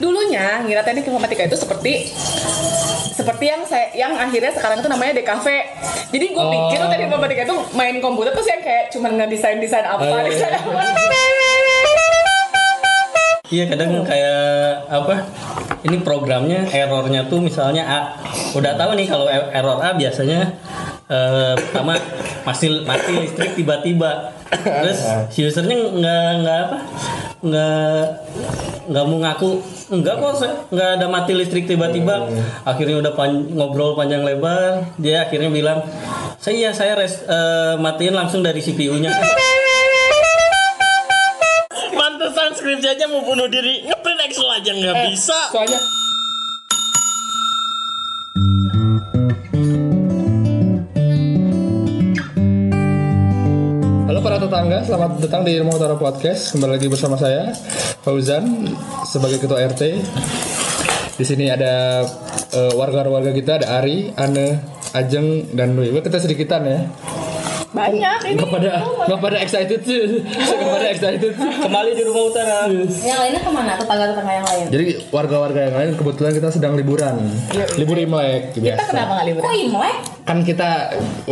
[0.00, 2.08] Dulunya ngira teknik informatika itu seperti
[3.12, 5.46] seperti yang saya yang akhirnya sekarang itu namanya DKV.
[6.08, 9.84] Jadi gue pikir tuh teknik informatika itu main komputer terus yang kayak cuman ngedesain desain
[9.84, 10.58] apa, Oh, iya, desain iya.
[10.58, 10.82] apa.
[13.50, 14.40] Iya kadang kayak
[14.88, 15.14] apa?
[15.80, 18.00] Ini programnya errornya tuh misalnya A.
[18.54, 20.54] Udah tahu nih kalau e- error A biasanya
[21.08, 21.98] eh, pertama
[22.46, 24.32] mati mati listrik tiba-tiba.
[24.54, 24.98] Terus
[25.28, 26.76] si usernya nggak nggak apa?
[27.42, 28.02] Nggak
[28.90, 29.50] nggak mau ngaku.
[29.88, 32.26] Enggak kok saya nggak ada mati listrik tiba-tiba.
[32.62, 34.90] Akhirnya udah pan- ngobrol panjang lebar.
[34.96, 35.78] Dia akhirnya bilang
[36.36, 39.14] saya saya res, eh, matiin langsung dari CPU-nya
[41.92, 43.84] Pantesan skripsi aja mau bunuh diri.
[43.84, 45.02] Ngeprint Excel aja nggak Eh.
[45.06, 45.38] bisa.
[45.50, 45.78] Soalnya
[54.90, 56.50] selamat datang di Ilmu Utara Podcast.
[56.50, 57.54] Kembali lagi bersama saya
[58.02, 58.74] Fauzan
[59.06, 60.02] sebagai ketua RT.
[61.14, 62.02] Di sini ada
[62.50, 64.58] eh, warga-warga kita, ada Ari, Ane,
[64.90, 65.94] Ajeng, dan Nui.
[65.94, 66.90] Kita sedikitan ya.
[67.70, 68.34] Banyak ini.
[68.34, 68.72] Nggak pada
[69.06, 70.00] nggak pada excited sih.
[70.20, 71.32] Nggak pada excited.
[71.38, 72.56] kembali di rumah utara
[72.98, 73.72] Yang lainnya ke mana?
[73.74, 74.64] Tetangga-tetangga yang lain?
[74.68, 77.16] Jadi warga-warga yang lain kebetulan kita sedang liburan.
[77.76, 78.90] Libur Imlek Kita biasa.
[78.90, 79.42] kenapa nggak libur?
[79.42, 79.96] Kok Imlek?
[80.22, 80.68] Kan kita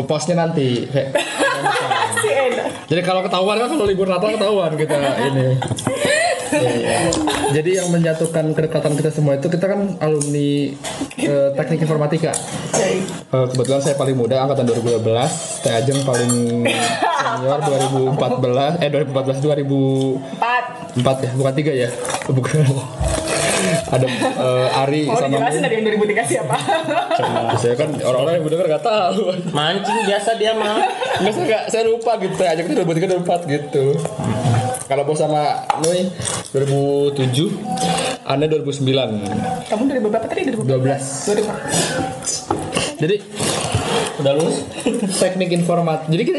[0.02, 0.86] postnya nanti.
[0.86, 1.12] Kayak-
[2.18, 2.66] Si Eda.
[2.84, 4.94] Jadi kalau ketahuan kan kalau libur Natal ketahuan kita
[5.28, 5.46] ini.
[6.48, 6.96] Iya, iya.
[7.52, 10.72] Jadi yang menyatukan kedekatan kita semua itu kita kan alumni
[11.20, 12.32] eh, teknik informatika.
[12.76, 15.04] Eh, kebetulan saya paling muda angkatan 2012,
[15.64, 16.32] Teh Ajeng paling
[17.38, 17.60] senior
[18.16, 21.16] 2014 eh 2014 2004 Empat.
[21.22, 21.88] ya, bukan tiga ya.
[22.36, 22.64] Bukan.
[23.90, 26.56] Ada eh, Ari Mau sama dijelasin dari yang 2003 siapa?
[27.58, 29.22] saya kan orang-orang yang mendengar nggak tahu.
[29.50, 30.78] Mancing biasa dia mah
[31.18, 32.38] saya nggak, saya lupa gitu.
[32.38, 33.84] Ajeng itu 2003 2004 gitu.
[34.88, 36.08] Kalau bos sama Nui
[36.56, 39.68] 2007, Anda 2009.
[39.68, 40.48] Kamu dari berapa tadi?
[40.48, 41.28] 2012.
[41.28, 42.96] 12.
[42.96, 43.16] Jadi
[44.18, 44.64] udah lulus
[45.20, 46.08] teknik informatika.
[46.08, 46.38] Jadi kita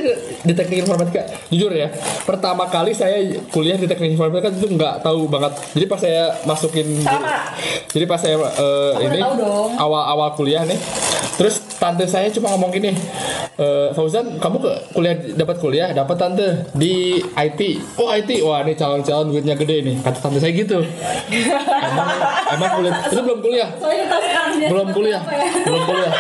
[0.50, 1.22] di teknik informatika,
[1.54, 1.94] jujur ya,
[2.26, 3.22] pertama kali saya
[3.54, 5.54] kuliah di teknik informatika itu nggak tahu banget.
[5.78, 7.54] Jadi pas saya masukin, Sama.
[7.94, 9.70] jadi pas saya eh, ini tahu dong.
[9.78, 10.76] awal-awal kuliah nih,
[11.38, 12.92] terus tante saya cuma ngomong gini,
[13.56, 17.62] "Eh, Fauzan, kamu ke kuliah dapat kuliah, dapat tante di IT.
[17.96, 19.96] Oh IT, wah ini calon-calon duitnya gede nih.
[20.04, 20.84] Kata tante saya gitu.
[21.90, 22.10] emang,
[22.54, 23.70] emang kuliah, itu belum kuliah
[24.60, 25.22] dia belum kuliah
[25.66, 26.14] belum kuliah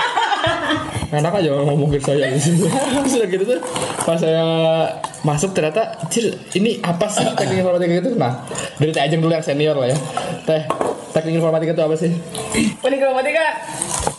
[1.09, 2.29] enak aja ngomong ke saya?
[2.31, 3.59] Di sini terus udah gitu tuh
[4.05, 4.45] pas saya
[5.25, 8.11] masuk ternyata cir ini apa sih teknik informatika itu?
[8.15, 8.45] Nah
[8.79, 9.97] dari teh ajeng dulu yang senior lah ya.
[10.45, 10.61] Teh
[11.13, 12.11] teknik informatika itu apa sih?
[12.79, 13.45] Teknik informatika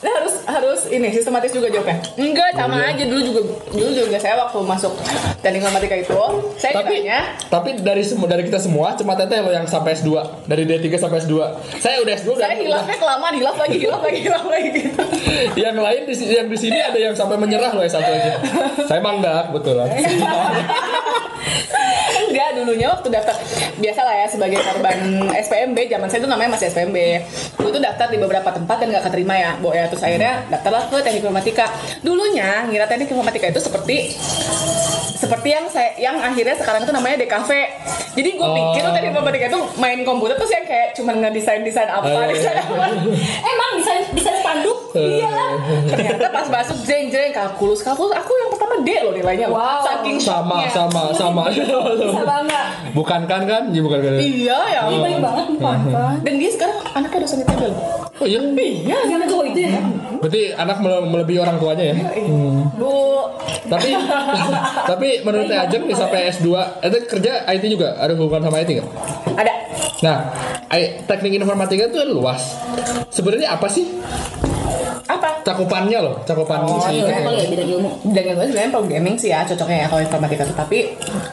[0.01, 2.01] Nah, harus harus ini sistematis juga jawabnya.
[2.17, 3.05] Enggak, sama aja.
[3.05, 4.97] Dulu juga dulu juga saya waktu masuk
[5.41, 6.21] teknik informatika itu
[6.61, 10.11] saya tapi kiranya tapi dari semua dari kita semua cuma teteh lo yang sampai S2
[10.45, 11.35] dari D3 sampai S2
[11.81, 15.03] saya udah S2 udah saya hilafnya kelamaan hilaf lagi hilaf lagi hilaf lagi gitu.
[15.57, 18.33] yang lain di yang di sini ada yang sampai menyerah loh S1 aja
[18.91, 19.87] saya mah enggak betulan
[22.31, 23.35] Enggak, dulunya waktu daftar
[23.83, 24.97] biasa lah ya sebagai korban
[25.35, 26.99] SPMB, zaman saya itu namanya masih SPMB.
[27.59, 29.91] Dulu tuh daftar di beberapa tempat dan nggak keterima ya, Bo ya.
[29.91, 31.67] Terus akhirnya daftarlah ke teknik informatika.
[32.07, 34.15] Dulunya ngira teknik informatika itu seperti
[35.11, 37.51] seperti yang saya yang akhirnya sekarang itu namanya DKV.
[38.15, 41.91] Jadi gue pikir tuh teknik informatika itu main komputer terus yang kayak cuman ngedesain desain
[41.91, 42.63] apa, Oh, iya, desain iya.
[42.63, 42.87] apa.
[43.55, 44.40] Emang desain desain?
[44.93, 45.31] Iya.
[45.87, 49.47] Ternyata pas masuk jeng jeng kalkulus kalkulus aku yang pertama D loh nilainya.
[49.47, 49.57] loh.
[49.57, 49.81] Wow.
[49.81, 50.71] Saking sama shocknya.
[50.73, 52.63] sama sama Bisa bangga.
[52.91, 54.81] bukan kan kan ya bukan kan Iya ya.
[54.85, 56.15] Ini baik banget bukan kan?
[56.21, 57.77] Dan dia sekarang anaknya dosen ITB loh.
[58.17, 58.99] oh iya Iya.
[59.23, 59.81] Cowok itu ya?
[60.19, 61.97] Berarti anak mele- melebihi orang tuanya ya.
[62.75, 62.93] Bu,
[63.67, 63.91] Tapi
[64.91, 66.49] tapi menurut Teh Ajeng nih sampai S2
[66.83, 68.89] itu kerja IT juga ada hubungan sama IT nggak?
[69.33, 69.53] ada.
[70.01, 70.17] Nah,
[71.07, 72.57] teknik informatika itu luas.
[73.09, 73.85] Sebenarnya apa sih
[75.11, 75.43] Apa?
[75.43, 76.15] cakupannya loh?
[76.23, 77.91] Cakupan Oh, si Ilmu ya bidang ilmu.
[78.07, 80.55] Dan gue sebenarnya programming sih ya cocoknya ya kalau informatika tuh.
[80.55, 80.79] Tapi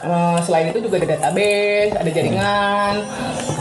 [0.00, 2.94] eh, selain itu juga ada database, ada jaringan,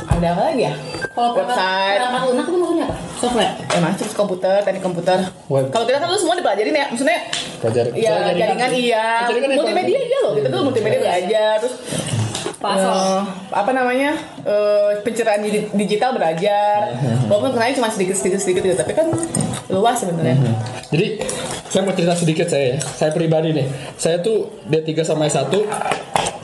[0.07, 0.73] ada apa lagi ya?
[1.07, 1.97] Kalau Website.
[1.99, 2.95] perangkat lunak itu maksudnya apa?
[3.17, 3.51] Software.
[3.67, 5.17] Eh masuk komputer, teknik komputer.
[5.47, 7.19] Kalau tidak kan lu semua dipelajarin ya, maksudnya
[7.57, 10.31] Pelajar- Iya, Soalnya jaringan iya, Jaringan yang multimedia aja loh.
[10.33, 11.75] Kita tuh multimedia belajar, terus
[12.57, 12.89] Pasal.
[12.89, 14.11] eh, apa namanya
[14.41, 16.97] eh, pencerahan di- digital belajar.
[17.29, 19.07] Walaupun kenanya cuma sedikit sedikit sedikit gitu, tapi kan
[19.67, 20.35] luas sebenarnya.
[20.89, 21.21] Jadi
[21.67, 22.73] saya mau cerita sedikit saya.
[22.73, 22.77] ya.
[22.79, 23.67] Saya pribadi nih.
[23.93, 25.53] Saya tuh D3 sama S1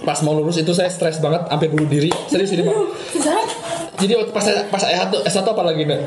[0.03, 2.11] pas mau lulus itu saya stres banget sampai bunuh diri.
[2.27, 2.75] Serius ini, Bang.
[3.95, 6.03] Jadi waktu pas pas S1 S1 apa lagi nih?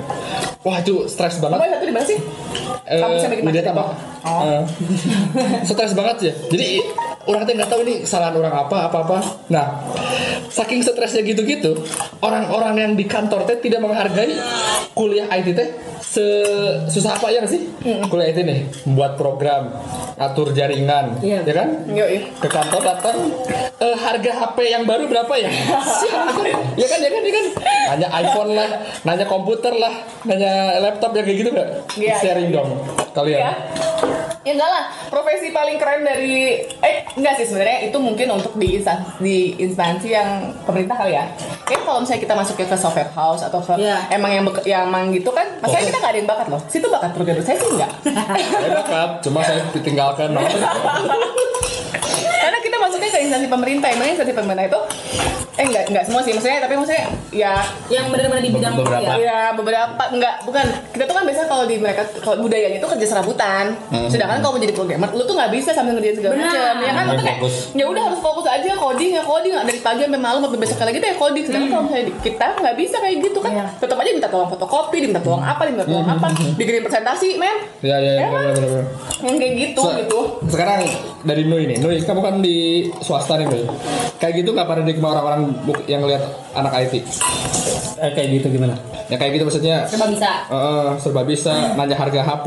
[0.61, 1.57] Wah, itu stres banget.
[1.57, 2.19] Kamu satu di mana sih?
[2.85, 3.73] Eh, Kampusnya bikin itu?
[4.23, 4.43] Oh.
[4.45, 4.63] Eh,
[5.65, 6.33] stres banget ya.
[6.47, 6.83] Jadi
[7.27, 9.19] orang tuh nggak tahu ini kesalahan orang apa apa apa.
[9.51, 9.67] Nah,
[10.57, 11.77] saking stresnya gitu-gitu,
[12.25, 14.33] orang-orang yang di kantor teh tidak menghargai
[14.97, 15.69] kuliah IT teh
[16.89, 17.69] susah apa ya sih?
[18.09, 19.69] Kuliah IT nih, membuat program,
[20.17, 21.45] atur jaringan, Iya.
[21.45, 21.69] ya kan?
[21.93, 22.25] Yoi.
[22.41, 23.17] Ke kantor datang,
[23.77, 25.53] eh, harga HP yang baru berapa ya?
[26.81, 27.47] Ya kan, ya kan, ya kan?
[27.93, 28.71] Nanya iPhone lah,
[29.05, 29.93] nanya komputer lah,
[30.25, 31.69] nanya laptop ya kayak gitu nggak?
[32.01, 32.57] Iya, Sharing iya.
[32.57, 32.71] dong
[33.17, 33.41] kalian.
[33.41, 33.53] Ya.
[34.47, 38.79] Ya enggak lah, profesi paling keren dari eh enggak sih sebenarnya itu mungkin untuk di
[38.79, 41.25] instansi, di instansi yang pemerintah kali ya.
[41.65, 43.97] Kayak kalau misalnya kita masuknya ke software house atau ke Iya.
[44.11, 46.61] emang yang yang emang gitu kan, masalahnya kita nggak ada yang bakat loh.
[46.67, 47.91] Situ bakat programmer saya sih enggak.
[48.05, 50.31] Saya bakat, cuma saya ditinggalkan.
[52.67, 54.81] kita masuknya ke instansi pemerintah, emang instansi pemerintah itu
[55.57, 57.57] eh enggak enggak semua sih maksudnya tapi maksudnya ya
[57.89, 59.09] Yang benar-benar di bidang Beberapa.
[59.09, 59.15] ya.
[59.17, 63.07] Ya beberapa enggak bukan kita tuh kan biasa kalau di mereka kalau budayanya itu kerja
[63.09, 63.73] serabutan.
[64.07, 66.75] Sedangkan kalau menjadi programmer lu tuh nggak bisa sambil ngerjain segala macam.
[66.79, 67.39] Ya kan lu tuh kayak
[67.73, 70.77] ya udah harus fokus aja coding ya coding nggak dari pagi sampai malam sampai besok
[70.79, 71.45] lagi tuh ya coding.
[71.47, 73.53] Sedangkan kalau misalnya kita nggak bisa kayak gitu kan.
[73.55, 73.65] Iya.
[73.81, 77.57] Tetap aja minta tolong fotokopi, diminta tolong apa, diminta tolong apa, bikin presentasi, men.
[77.81, 78.41] Ya, ya, ya, Ya kan?
[78.45, 78.87] benar, benar, benar.
[79.25, 80.19] Yang kayak gitu Se- gitu.
[80.47, 80.81] Sekarang
[81.25, 82.56] dari Nui nih, Nui kamu kan di
[82.99, 83.65] swasta nih Nui.
[84.17, 86.23] Kayak gitu nggak pada dikema orang-orang bu- yang lihat
[86.53, 86.95] anak IT?
[87.97, 88.77] Eh, kayak gitu gimana?
[89.07, 89.87] Ya kayak gitu maksudnya.
[89.87, 90.31] Serba bisa.
[90.47, 92.47] eh, serba bisa, nanya harga HP,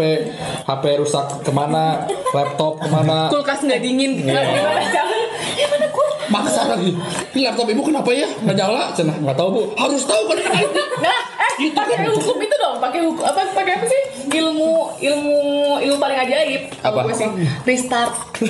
[0.63, 4.21] HP rusak ke mana, laptop ke mana, Kulkas nggak dingin.
[4.21, 5.19] Gimana jangan?
[5.55, 6.07] Ya mana kul?
[6.29, 6.93] maksa lagi.
[7.33, 8.29] Ini laptop ibu kenapa ya?
[8.39, 8.83] Nggak nyala?
[8.93, 9.61] Cenah nggak tahu bu.
[9.73, 10.77] Harus tahu kan anak IT.
[11.01, 14.01] Nah, eh pakai hukum itu dong, pakai hukum apa pakai apa sih?
[14.29, 14.71] Ilmu
[15.01, 15.37] ilmu
[15.81, 16.61] ilmu paling ajaib.
[16.85, 16.99] Apa?
[17.05, 17.29] Gue sih
[17.65, 18.13] restart.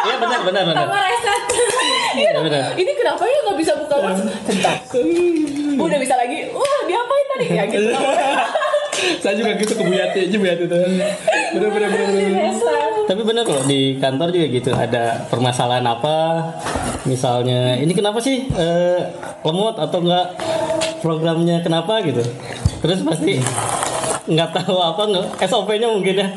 [0.00, 0.80] Iya benar benar benar.
[0.88, 1.42] Sama reset.
[2.16, 2.44] Iya dong.
[2.48, 2.72] benar.
[2.72, 4.20] Ini kenapa ya nggak bisa buka mas?
[4.48, 4.74] Bentar.
[5.76, 6.38] Udah bisa lagi.
[6.56, 7.46] Wah, diapain tadi?
[7.52, 7.92] Ya gitu.
[9.22, 10.80] Saya juga gitu ke Bu Yati aja Bu Yati tuh.
[11.52, 12.08] Bener bener bener.
[12.08, 12.52] bener.
[13.04, 16.16] Tapi benar loh di kantor juga gitu ada permasalahan apa
[17.04, 19.00] misalnya ini kenapa sih eh,
[19.44, 20.36] lemot atau enggak
[21.00, 22.20] programnya kenapa gitu
[22.84, 23.40] terus pasti
[24.30, 26.28] nggak tahu apa nggak SOP-nya mungkin ya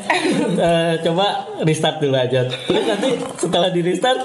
[0.54, 4.22] Eh, coba restart dulu aja terus nanti setelah di restart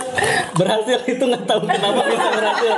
[0.54, 2.74] berhasil itu nggak tahu kenapa bisa berhasil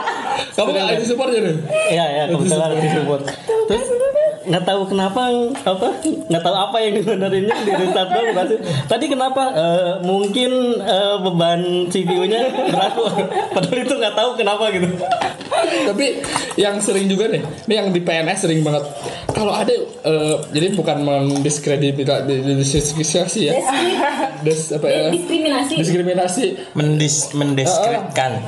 [0.52, 1.56] Kamu nggak IT support ya nih?
[1.92, 3.22] Iya ya kebetulan di support.
[3.68, 3.86] Terus
[4.42, 5.22] nggak tahu kenapa
[5.64, 8.56] apa nggak tahu apa yang dibenerinnya di restart dong berarti.
[8.90, 12.42] Tadi kenapa Eh, mungkin eh, beban CPU-nya
[12.72, 12.94] berat
[13.54, 14.88] padahal itu nggak tahu kenapa gitu.
[15.62, 16.06] Tapi
[16.58, 18.84] yang sering juga nih, ini yang di PNS sering banget.
[19.32, 23.54] Kalau ada, eh, jadi bukan mendiskreditasi ya,
[24.42, 25.14] Des, apa ya?
[25.14, 25.78] Diskriminasi.
[25.78, 28.42] Diskriminasi Mendis mendeskreditkan.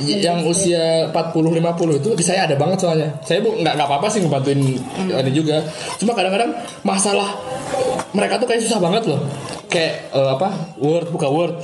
[0.00, 3.08] yang usia 40-50 itu di saya ada banget soalnya.
[3.22, 5.62] Saya bu nggak nggak apa-apa sih ngebantuin ini juga.
[6.00, 7.36] Cuma kadang-kadang masalah
[8.16, 9.20] mereka tuh kayak susah banget loh.
[9.74, 10.48] Kayak eh, apa
[10.78, 11.58] Word buka Word,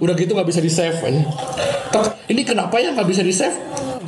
[0.00, 0.96] udah gitu nggak bisa di save.
[1.92, 3.52] Tok, ini kenapa ya nggak bisa di save?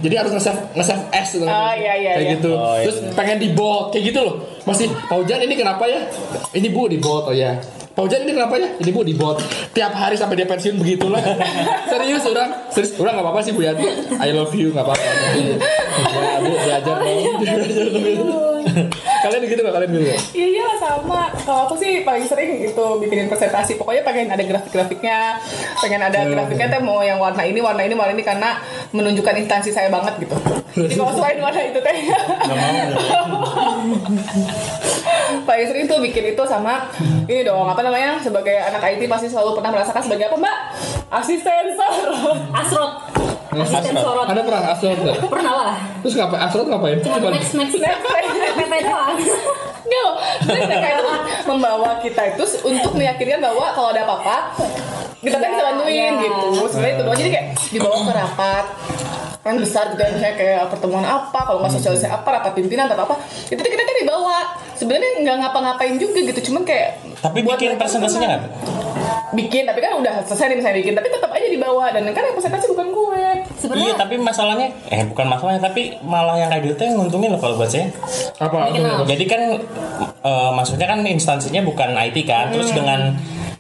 [0.03, 1.47] Jadi harus nge-save nge-save S gitu.
[1.47, 2.35] Ah, iya, iya, kayak iya.
[2.41, 2.53] gitu.
[2.59, 2.85] Oh, iya.
[2.89, 4.35] Terus pengen di bold kayak gitu loh.
[4.67, 6.01] Masih Pak Ujan ini kenapa ya?
[6.51, 7.61] Ini Bu di bold oh ya.
[7.93, 8.69] Pak Ujan ini kenapa ya?
[8.83, 9.39] Ini Bu di bold.
[9.71, 11.23] Tiap hari sampai dia pensiun begitulah.
[11.93, 13.87] serius orang, serius orang nggak apa-apa sih Bu Yati.
[14.19, 15.07] I love you nggak apa-apa.
[15.37, 18.51] ya Bu belajar dong.
[19.23, 20.05] Kalian gitu nggak kalian gitu?
[20.35, 21.31] Iya iya sama.
[21.47, 23.79] Kalau aku sih paling sering itu bikinin presentasi.
[23.79, 25.39] Pokoknya pengen ada grafik-grafiknya,
[25.79, 28.59] pengen ada grafiknya tuh mau yang warna ini, warna ini, warna ini karena
[28.91, 30.37] menunjukkan instansi saya banget gitu.
[30.75, 31.97] Jadi kalau selain warna itu teh.
[35.43, 36.87] paling sering tuh bikin itu sama
[37.27, 40.59] ini dong apa namanya sebagai anak IT pasti selalu pernah merasakan sebagai apa mbak
[41.11, 41.75] asisten
[42.53, 42.93] Asrot.
[43.53, 44.25] Asisten sorot.
[44.25, 45.17] Ada pernah Asrot nggak?
[45.29, 45.73] Pernah lah.
[46.01, 46.41] Terus ngapain?
[46.41, 46.97] Asrot ngapain?
[46.99, 49.17] Cuma Cuman- next next PP doang.
[50.43, 51.11] Terus mereka itu
[51.45, 54.37] membawa kita itu untuk meyakinkan bahwa kalau ada apa-apa
[55.21, 56.23] kita kan bisa bantuin Iya.
[56.23, 56.49] gitu.
[56.67, 57.19] Sebenarnya itu doang.
[57.19, 58.65] Jadi kayak dibawa ke rapat
[59.43, 63.03] yang besar gitu ya misalnya kayak pertemuan apa kalau nggak sosialisasi apa rapat pimpinan atau
[63.03, 63.19] apa
[63.51, 64.39] itu tuh kita kan dibawa
[64.79, 68.43] sebenarnya nggak ngapa-ngapain juga gitu cuman kayak Tapi bikin presentasinya nggak?
[69.33, 72.35] bikin tapi kan udah selesai nih misalnya bikin tapi tetap aja dibawa dan kan yang
[72.35, 76.75] presentasi bukan gue Iya, Sebenarnya tapi masalahnya eh bukan masalahnya tapi malah yang kayak gitu
[76.75, 77.95] tuh yang nguntungin loh kalau buat saya.
[78.43, 78.75] Apa?
[79.07, 79.43] Jadi kan
[80.19, 83.15] eh, maksudnya kan instansinya bukan IT kan, terus dengan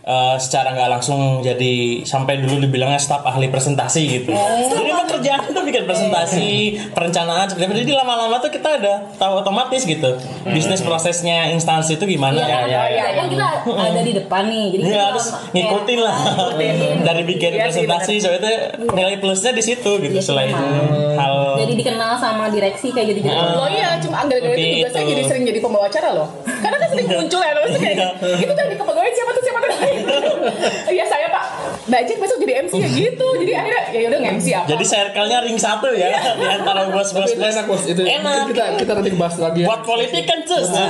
[0.05, 4.31] eh, secara nggak langsung jadi sampai dulu dibilangnya staf ahli presentasi gitu.
[4.33, 6.51] Jadi emang kerjaan itu bikin presentasi,
[6.91, 7.81] perencanaan seperti itu.
[7.83, 10.11] Jadi lama-lama tuh kita ada tahu otomatis gitu
[10.45, 12.39] bisnis prosesnya instansi itu gimana.
[12.39, 14.65] Iya, ya, ya, kan kita ada di depan nih.
[14.71, 16.17] Jadi Ya kita harus ngikutin lah
[17.07, 18.51] dari bikin Iya sih, presentasi soalnya itu
[18.91, 20.69] nilai plusnya di situ gitu Iya, selain sama.
[21.15, 23.33] hal Jadi dikenal sama direksi kayak gitu gitu.
[23.33, 26.29] Loh iya, cuma gara-gara itu juga saya jadi sering jadi pembawa acara loh.
[26.43, 28.09] Karena kan sering muncul ya, maksudnya kayak Iya.
[28.41, 29.52] itu tadi kepegawaian siapa tuh siapa tuh.
[30.93, 31.45] Iya saya pak,
[31.87, 35.39] Mbak Jen besok jadi MC ya gitu jadi akhirnya ya udah MC apa Jadi circle-nya
[35.41, 37.31] ring satu ya di antara bos-bos.
[37.33, 38.51] Enak bos, itu Enak.
[38.51, 39.62] kita kita nanti bahas lagi.
[39.62, 39.67] ya.
[39.67, 40.69] Buat politik kan cus.
[40.69, 40.89] Saya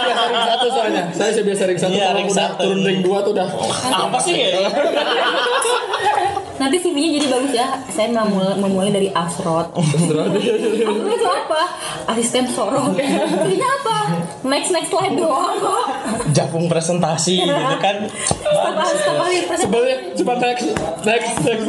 [0.00, 1.02] biasa ring satu soalnya.
[1.12, 1.92] Saya biasa ring satu.
[1.92, 2.62] Iya, Kalau ring udah satu.
[2.62, 3.48] turun ring dua tuh udah.
[3.84, 4.48] Apa sih ya?
[6.54, 7.66] Nanti CV-nya jadi bagus ya.
[7.90, 9.74] Saya memulai, memulai dari Asrot.
[9.74, 9.82] Aku
[11.10, 11.62] itu apa?
[12.14, 12.94] Asisten sorot.
[12.94, 13.98] Jadinya apa?
[14.46, 15.84] Next next slide doang kok.
[16.30, 18.06] Japung presentasi gitu kan.
[18.06, 19.66] Setelah presentasi.
[19.66, 20.66] Sebelnya cuma next
[21.02, 21.66] next next.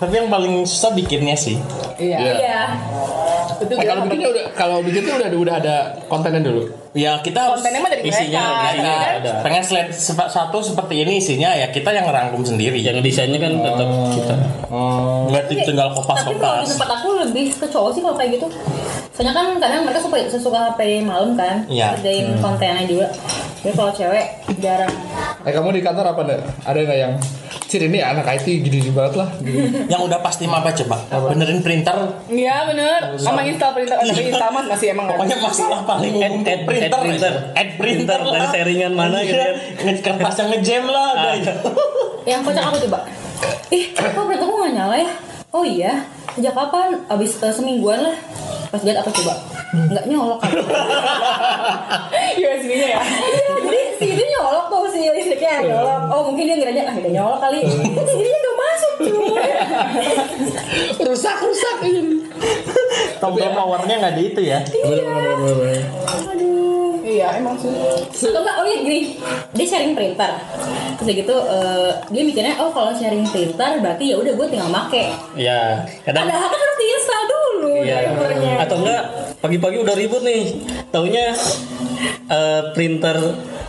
[0.00, 1.60] Tapi yang paling susah bikinnya sih.
[2.00, 2.60] iya Iya.
[3.56, 6.62] Itu Eh, kalau bikinnya udah kalau bikinnya udah udah ada kontennya dulu.
[6.92, 9.18] Ya kita harus kontennya mah dari Isinya, mereka isinya ya kan?
[9.18, 9.32] ada.
[9.42, 9.90] pengen slide
[10.24, 12.78] satu seperti ini isinya ya kita yang ngerangkum sendiri.
[12.78, 14.34] Yang desainnya kan tetap kita.
[15.24, 16.66] Nggak tinggal Tapi kalau di kopas-kopas.
[16.68, 18.46] tempat aku lebih ke cowok sih kalau kayak gitu.
[19.10, 21.94] Soalnya kan kadang mereka suka sesuka HP malam kan, Iya.
[21.94, 23.06] kerjain kontennya juga.
[23.60, 24.26] Jadi kalau cewek
[24.58, 24.90] jarang.
[25.40, 26.36] Eh kamu di kantor apa ada?
[26.64, 27.14] Ada nggak yang
[27.64, 29.28] Cir ini anak IT gini banget lah.
[29.38, 29.86] Gini.
[29.86, 30.96] Yang udah pasti apa coba?
[31.26, 31.96] Benerin printer.
[32.28, 35.44] iya bener sama install printer oh, tapi install mas masih emang nggak Pokoknya ada.
[35.44, 36.88] masalah paling umum add- printer.
[36.88, 37.32] add printer.
[37.52, 38.50] Add printer Dari lah.
[38.50, 39.44] seringan mana gitu Iya.
[39.44, 39.54] kan.
[39.84, 41.08] Nge- Kertas yang ngejam lah.
[41.14, 41.32] udah.
[42.24, 42.98] Yang kocak apa coba?
[43.68, 45.10] Ih, kok printerku nggak nyala ya?
[45.50, 45.92] Oh iya,
[46.30, 46.98] sejak kapan?
[47.06, 48.16] Abis eh, semingguan lah.
[48.66, 49.34] Pas lihat apa coba?
[49.70, 50.50] Nggak nyolok kan?
[52.36, 53.00] USB-nya ya
[53.96, 56.00] si itu nyolok tuh si listriknya nyolok.
[56.10, 57.58] Oh mungkin dia ngiranya ah udah nyolok kali.
[58.08, 59.18] Jadinya nggak masuk cuy.
[61.04, 62.02] rusak rusak ini.
[63.18, 64.58] Tombol powernya nggak di itu ya.
[64.64, 65.80] Bener.
[66.04, 66.62] Aduh.
[67.04, 69.00] iya emang sih Atau enggak, oh iya gini,
[69.52, 70.40] dia sharing printer.
[70.96, 74.72] Terus udah gitu eh, dia mikirnya oh kalau sharing printer berarti ya udah gue tinggal
[74.72, 75.12] make.
[75.36, 77.96] Ya, kadang Padahal kan harus diinstal dulu Iya.
[78.08, 78.52] printernya.
[78.64, 79.02] Atau enggak
[79.38, 80.42] pagi-pagi udah ribut nih.
[80.88, 81.24] Taunya
[82.26, 83.16] eh, printer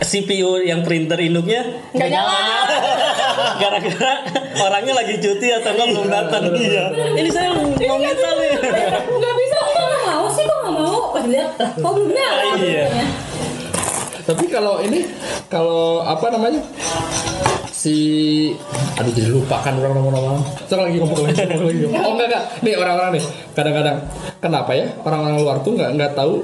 [0.04, 1.64] CPU yang printer induknya
[1.96, 2.36] nggak nyala
[3.60, 4.12] gara-gara
[4.60, 6.42] orangnya lagi cuti atau enggak belum datang.
[6.52, 6.84] Iya.
[7.16, 8.52] Ini saya mau minta nih.
[9.06, 11.00] Nggak bisa, kok nggak mau sih, kok nggak mau?
[11.12, 12.42] Pas lihat, lah, kok belum nyala?
[12.60, 12.84] Iya.
[14.26, 15.06] Tapi kalau ini
[15.46, 16.60] kalau apa namanya?
[17.86, 17.96] Si
[18.98, 20.42] aduh jadi lupa kan orang.
[20.66, 21.84] Sekarang lagi ngomong lagi, ngomong lagi.
[22.02, 22.42] Oh enggak enggak.
[22.66, 23.24] Nih orang-orang nih
[23.54, 23.96] kadang-kadang
[24.42, 26.42] kenapa ya orang-orang luar tuh nggak nggak tahu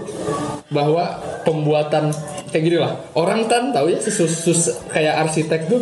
[0.70, 2.14] bahwa pembuatan
[2.48, 5.80] kayak gini lah orang kan tahu ya sus, sus- kayak arsitek tuh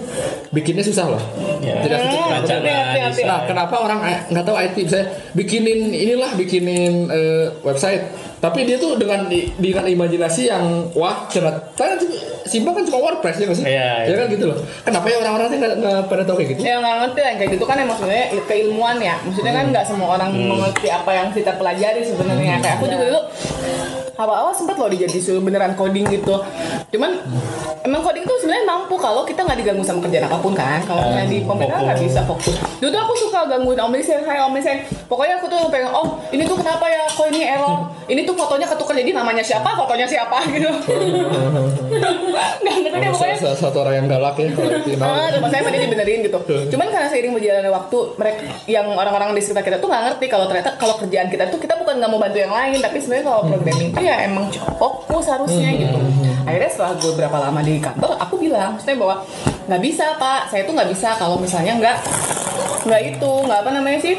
[0.50, 1.22] bikinnya susah loh
[1.60, 1.76] Ya.
[1.76, 2.54] ngerti, ngerti,
[2.96, 3.22] ngerti.
[3.28, 5.00] Nah, kenapa orang eh, nggak tahu IT bisa
[5.36, 8.00] bikinin inilah bikinin eh, website,
[8.40, 11.60] tapi dia tuh dengan di- dengan imajinasi yang wah cerah.
[11.72, 12.00] Kan
[12.42, 13.62] simpel kan cuma WordPress ya sih?
[13.62, 14.16] Iya, Ya iya.
[14.16, 14.56] kan gitu loh.
[14.80, 16.60] Kenapa ya orang-orang tuh nggak nggak pada tahu kayak gitu?
[16.62, 20.08] yang nggak ngerti yang kayak gitu kan emang sebenarnya keilmuan ya maksudnya kan nggak semua
[20.10, 23.20] orang mengerti apa yang kita pelajari sebenarnya kayak aku juga dulu
[24.20, 26.36] awal-awal sempat loh dijadi suruh beneran coding gitu.
[26.92, 27.24] Cuman
[27.80, 30.84] emang coding tuh sebenarnya mampu kalau kita nggak diganggu sama kerjaan apa pun kan.
[30.84, 32.54] Kalau misalnya di komputer nggak bisa fokus.
[32.78, 36.20] Dulu tuh aku suka gangguin om Lisen hai om Lisen pokoknya aku tuh pengen oh
[36.30, 37.88] ini tuh kenapa ya kok ini error?
[38.10, 40.36] Ini tuh fotonya ketukar jadi namanya siapa fotonya siapa?
[40.50, 40.66] Gitu.
[42.60, 45.62] Nggak ngerti deh pokoknya Salah satu orang yang galak ya kalau itu Ah, rumah saya
[45.64, 46.38] tadi dibenerin gitu.
[46.74, 50.44] Cuman karena seiring berjalannya waktu, mereka yang orang-orang di sekitar kita tuh nggak ngerti kalau
[50.46, 53.40] ternyata kalau kerjaan kita tuh kita bukan nggak mau bantu yang lain, tapi sebenarnya kalau
[53.48, 55.98] programming itu ya emang cukup fokus harusnya gitu.
[56.46, 59.16] Akhirnya setelah gue berapa lama di kantor, aku bilang, maksudnya bahwa
[59.70, 61.96] nggak bisa pak, saya tuh nggak bisa kalau misalnya nggak
[62.88, 64.16] nggak itu, nggak apa namanya sih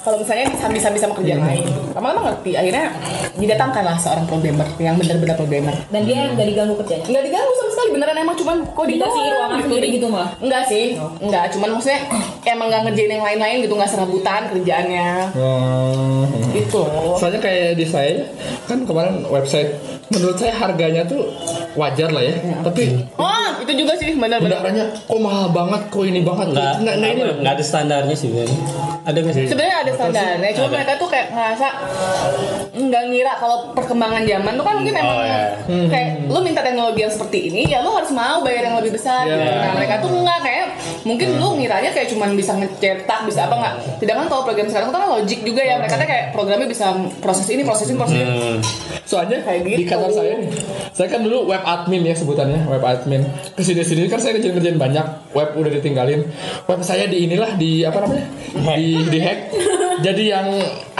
[0.00, 2.88] kalau misalnya disambi-sambi sama kerjaan lain lama-lama ngerti akhirnya
[3.36, 7.04] didatangkanlah seorang programmer yang benar-benar programmer Dan dia nggak diganggu kerjanya.
[7.08, 10.30] nggak diganggu sama sekali beneran emang cuman coding Dikasih ruangan sendiri gitu malah.
[10.42, 10.84] Enggak sih,
[11.22, 11.44] enggak.
[11.56, 12.00] Cuman maksudnya
[12.44, 15.08] emang nggak ngerjain yang lain-lain gitu, nggak serabutan kerjaannya.
[15.32, 16.24] Hmm.
[16.52, 16.82] Gitu.
[17.16, 18.28] Soalnya kayak di saya
[18.68, 19.72] kan kemarin website
[20.10, 21.22] menurut saya harganya tuh
[21.72, 22.34] wajar lah ya.
[22.60, 22.82] Tapi
[23.14, 24.60] Oh, itu juga sih benar-benar.
[24.60, 26.50] bendarannya kok mahal banget, kok ini banget.
[26.50, 27.36] Enggak, Nggak, nggak ini apa, loh.
[27.38, 28.50] enggak ada standarnya sih, Ben.
[29.00, 29.44] Ada nggak sih?
[29.46, 30.74] Sebenarnya ada standarnya, cuma Ada.
[30.74, 31.66] mereka tuh kayak ngerasa
[32.72, 35.40] nggak ngira kalau perkembangan zaman tuh kan mungkin emang Oh, ya.
[35.88, 39.24] kayak lu minta teknologi yang seperti ini, ya lu harus mau bayar yang lebih besar.
[39.24, 39.36] Ya.
[39.36, 39.52] gitu.
[39.52, 40.66] Nah mereka tuh enggak kayak
[41.02, 43.74] mungkin lu ngiranya kayak cuman bisa ngecetak, bisa apa nggak?
[43.98, 46.86] Sedangkan kalau program sekarang tuh kan logik juga ya, mereka tuh kayak programnya bisa
[47.20, 48.26] proses ini, proses ini, proses ini.
[48.26, 48.58] Hmm.
[49.04, 49.90] Soalnya Kayak di gitu.
[50.00, 50.50] Kantor saya nih,
[50.96, 53.28] saya kan dulu web admin ya sebutannya, web admin.
[53.52, 56.24] Ke sini sini kan saya kerjain kerjaan banyak, web udah ditinggalin.
[56.64, 58.26] Web saya di inilah di apa namanya?
[58.56, 59.38] Di di hack.
[60.00, 60.48] Jadi yang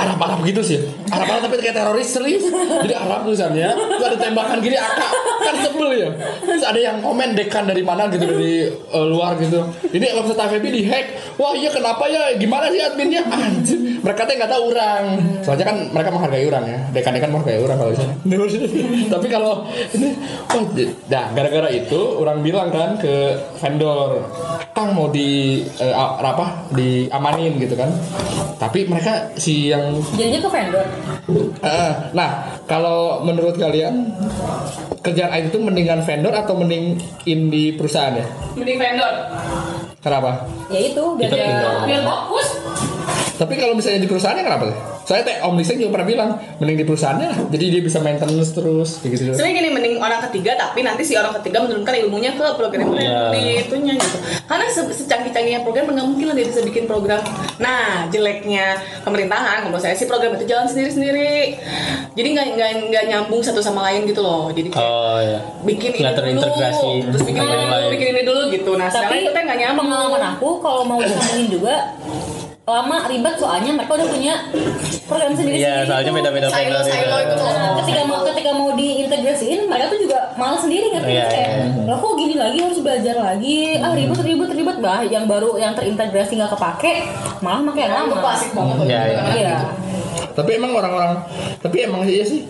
[0.00, 0.78] Arab-Arab gitu sih.
[1.06, 2.44] Arab-Arab tapi kayak teroris serius.
[2.80, 5.00] Jadi Arab tulisannya, tuh ada tembakan gini AK.
[5.40, 6.08] kan sebel ya.
[6.40, 9.60] Terus ada yang komen dekan dari mana gitu dari eh, luar gitu.
[9.88, 12.36] Ini website AVB dihack wah iya kenapa ya?
[12.36, 13.24] Gimana sih adminnya?
[13.24, 13.78] Anjir.
[14.00, 15.02] Mereka tuh nggak tahu orang.
[15.40, 16.78] Soalnya kan mereka menghargai orang ya.
[16.90, 18.14] Dekan-dekan menghargai orang kalau di sana.
[19.08, 19.52] Tapi kalau
[19.92, 20.08] ini
[20.46, 23.14] wah j- nah gara-gara itu orang bilang kan ke
[23.56, 24.24] vendor
[24.70, 27.90] kang mau di a- apa diamanin gitu kan.
[28.56, 30.86] Tapi mereka si yang Jadinya ke vendor.
[31.60, 32.30] Eh, nah,
[32.64, 34.10] kalau menurut kalian
[35.00, 38.26] kerjaan IT itu mendingan vendor atau mending in di perusahaan ya?
[38.54, 39.12] Mending vendor.
[40.00, 40.48] Kenapa?
[40.68, 41.74] Ya itu biar Kita dia- tinggal.
[41.84, 42.46] Biar fokus.
[43.40, 44.76] Tapi kalau misalnya di perusahaannya kenapa sih?
[45.00, 46.30] Saya teh Om Lisa juga pernah bilang
[46.60, 47.38] mending di perusahaannya lah.
[47.48, 49.22] Jadi dia bisa maintenance terus kayak gitu.
[49.32, 53.32] Sebenarnya gini mending orang ketiga tapi nanti si orang ketiga menurunkan ilmunya ke program Iya.
[53.32, 54.18] di itunya gitu.
[54.44, 57.24] Karena se- secanggih-canggihnya program nggak mungkin lah dia bisa bikin program.
[57.56, 61.56] Nah jeleknya pemerintahan menurut saya sih program itu jalan sendiri-sendiri.
[62.12, 64.52] Jadi nggak nggak nggak nyambung satu sama lain gitu loh.
[64.52, 65.40] Jadi kayak Oh ya.
[65.64, 68.70] bikin ini dulu, terintegrasi terus bikin ini dulu, bikin ini dulu gitu.
[68.76, 69.78] Nah Tapi itu kan nggak nyambung.
[69.82, 71.74] pengalaman aku kalau mau disambungin juga
[72.72, 74.34] lama ribet soalnya mereka udah punya
[75.04, 77.74] program sendiri Iya, soalnya beda-beda Silo vendor silo itu loh.
[77.78, 81.66] ketika mau ketika mau diintegrasiin mereka tuh juga malas sendiri ngerti Iya, kayak iya.
[81.84, 85.72] lah kok gini lagi harus belajar lagi ah ribet ribet ribet bah yang baru yang
[85.72, 86.92] terintegrasi nggak kepake
[87.40, 88.74] malah makin Itu lama klasik banget.
[88.76, 88.86] loh.
[88.86, 89.22] Iya, iya.
[89.34, 89.56] iya
[90.30, 91.26] Tapi emang orang-orang,
[91.58, 92.46] tapi emang iya sih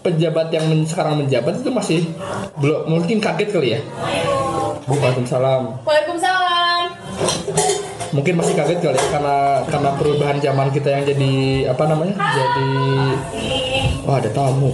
[0.00, 1.98] pejabat yang men- sekarang menjabat itu masih
[2.56, 3.80] belum mungkin kaget kali ya.
[4.86, 5.82] Waalaikumsalam.
[5.82, 6.86] Waalaikumsalam.
[8.16, 9.36] Mungkin masih kaget kali ya karena
[9.68, 11.34] karena perubahan zaman kita yang jadi
[11.68, 12.16] apa namanya?
[12.16, 12.70] Jadi
[14.08, 14.72] wah ada tamu.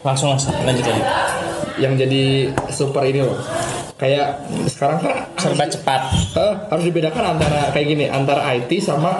[0.00, 1.04] Langsung langsung lanjut lagi.
[1.80, 3.40] yang jadi super ini loh
[3.96, 6.00] kayak sekarang kan Serba cepat.
[6.32, 9.18] eh, harus dibedakan antara kayak gini antara IT sama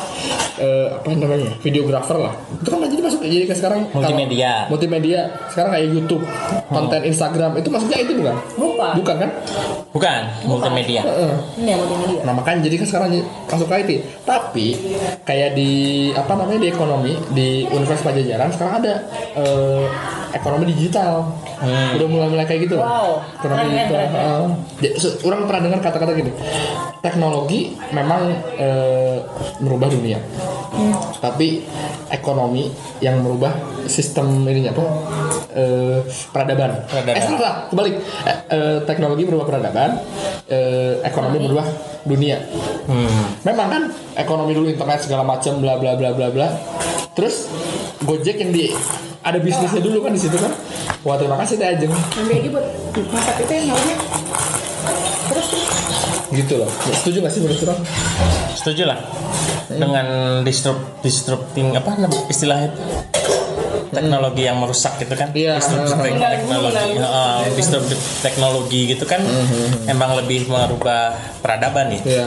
[0.54, 4.52] eh, apa namanya videographer lah itu kan jadi masuk jadi kayak sekarang kalau- Multimedia.
[4.66, 6.22] multimedia sekarang kayak YouTube
[6.66, 8.92] konten Instagram itu maksudnya itu bukan Bukan.
[8.96, 9.30] bukan kan
[9.90, 11.02] Bukan multimedia.
[11.02, 11.32] Heeh.
[11.58, 13.08] ini yang multimedia Nah makanya jadi kan sekarang
[13.44, 13.90] masuk ke IT
[14.22, 14.66] Tapi
[15.22, 15.70] kayak di
[16.10, 18.94] apa namanya di ekonomi Di Universitas Pajajaran sekarang ada
[19.34, 19.84] eh,
[20.32, 21.28] ekonomi digital
[21.92, 23.20] Udah mulai-mulai kayak gitu Wow.
[23.36, 24.10] Ekonomi digital keren, keren.
[24.16, 24.46] Heeh.
[24.80, 26.32] Jadi, se- Orang pernah dengar kata-kata gini
[27.02, 29.18] Teknologi memang eh,
[29.58, 30.18] merubah dunia
[31.18, 31.62] Tapi
[32.12, 32.68] ekonomi
[33.00, 33.52] yang merubah
[33.88, 34.84] sistem ininya apa
[35.56, 35.98] eh,
[36.32, 36.70] peradaban.
[36.88, 37.16] Peradaban.
[37.16, 37.94] Eh salah, kebalik.
[38.00, 39.90] Eh, eh, teknologi merubah peradaban,
[40.48, 41.66] eh, ekonomi merubah
[42.04, 42.40] dunia.
[42.88, 43.40] Hmm.
[43.46, 43.82] Memang kan
[44.16, 46.48] ekonomi dulu internet segala macam bla bla bla bla bla.
[47.12, 47.48] Terus
[48.02, 48.66] Gojek yang di
[49.22, 50.50] ada bisnisnya dulu kan di situ kan.
[51.06, 51.92] Wah terima kasih teh Ajeng.
[51.92, 52.66] Ambil aja buat
[53.14, 53.96] masak itu yang namanya.
[56.32, 56.70] Gitu loh.
[56.96, 57.60] Setuju gak sih menurut?
[58.56, 58.98] Setuju lah
[59.68, 60.06] dengan
[60.44, 61.96] disrupt disrupting apa
[62.32, 62.82] istilahnya itu?
[63.92, 65.28] Teknologi yang merusak gitu kan?
[65.30, 65.60] Iya.
[65.60, 66.96] disruptive teknologi.
[66.96, 69.20] Heeh, disruptive teknologi gitu kan
[69.84, 72.24] emang lebih merubah peradaban ya Iya.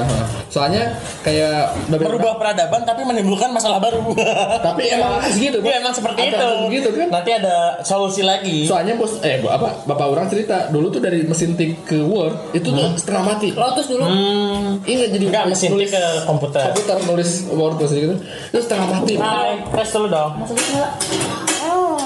[0.47, 3.99] Soalnya kayak merubah peradaban tapi menimbulkan masalah baru.
[4.65, 6.49] Tapi emang segitu Iya emang seperti Ada itu.
[6.71, 7.07] Gitu kan.
[7.09, 8.63] nanti ada solusi lagi.
[8.63, 12.53] Soalnya bos eh bu- apa bapak orang cerita dulu tuh dari mesin tik ke Word
[12.53, 13.49] itu tuh setengah mati.
[13.51, 14.03] Lotus dulu.
[14.03, 16.63] Hmm, Ingat jadi enggak mesin nulis tik ke komputer.
[16.67, 18.15] komputer nulis Word terus gitu.
[18.51, 19.13] Itu setengah mati.
[19.17, 20.31] Hai, press dulu dong.
[20.37, 20.85] Maksudnya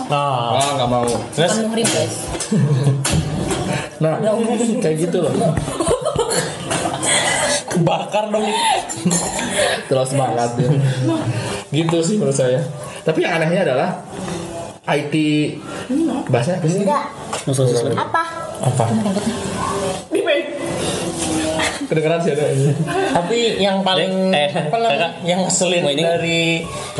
[0.10, 1.06] nah Wah nggak mau.
[1.32, 1.54] terus
[4.00, 4.16] Nah
[4.80, 5.34] kayak gitu loh.
[7.70, 8.48] kebakar dong
[9.86, 10.70] Terus semangat ya.
[11.70, 12.64] gitu sih menurut saya.
[13.04, 14.02] Tapi yang anehnya adalah
[14.90, 15.14] IT
[16.28, 16.82] bahasanya apa sih?
[17.94, 18.24] Apa?
[18.60, 18.84] apa
[21.90, 22.70] Kedengeran sih ada ini.
[23.10, 25.12] Tapi yang paling Eh, apa namanya, kakak.
[25.26, 26.04] yang ngeselin ini?
[26.06, 26.42] dari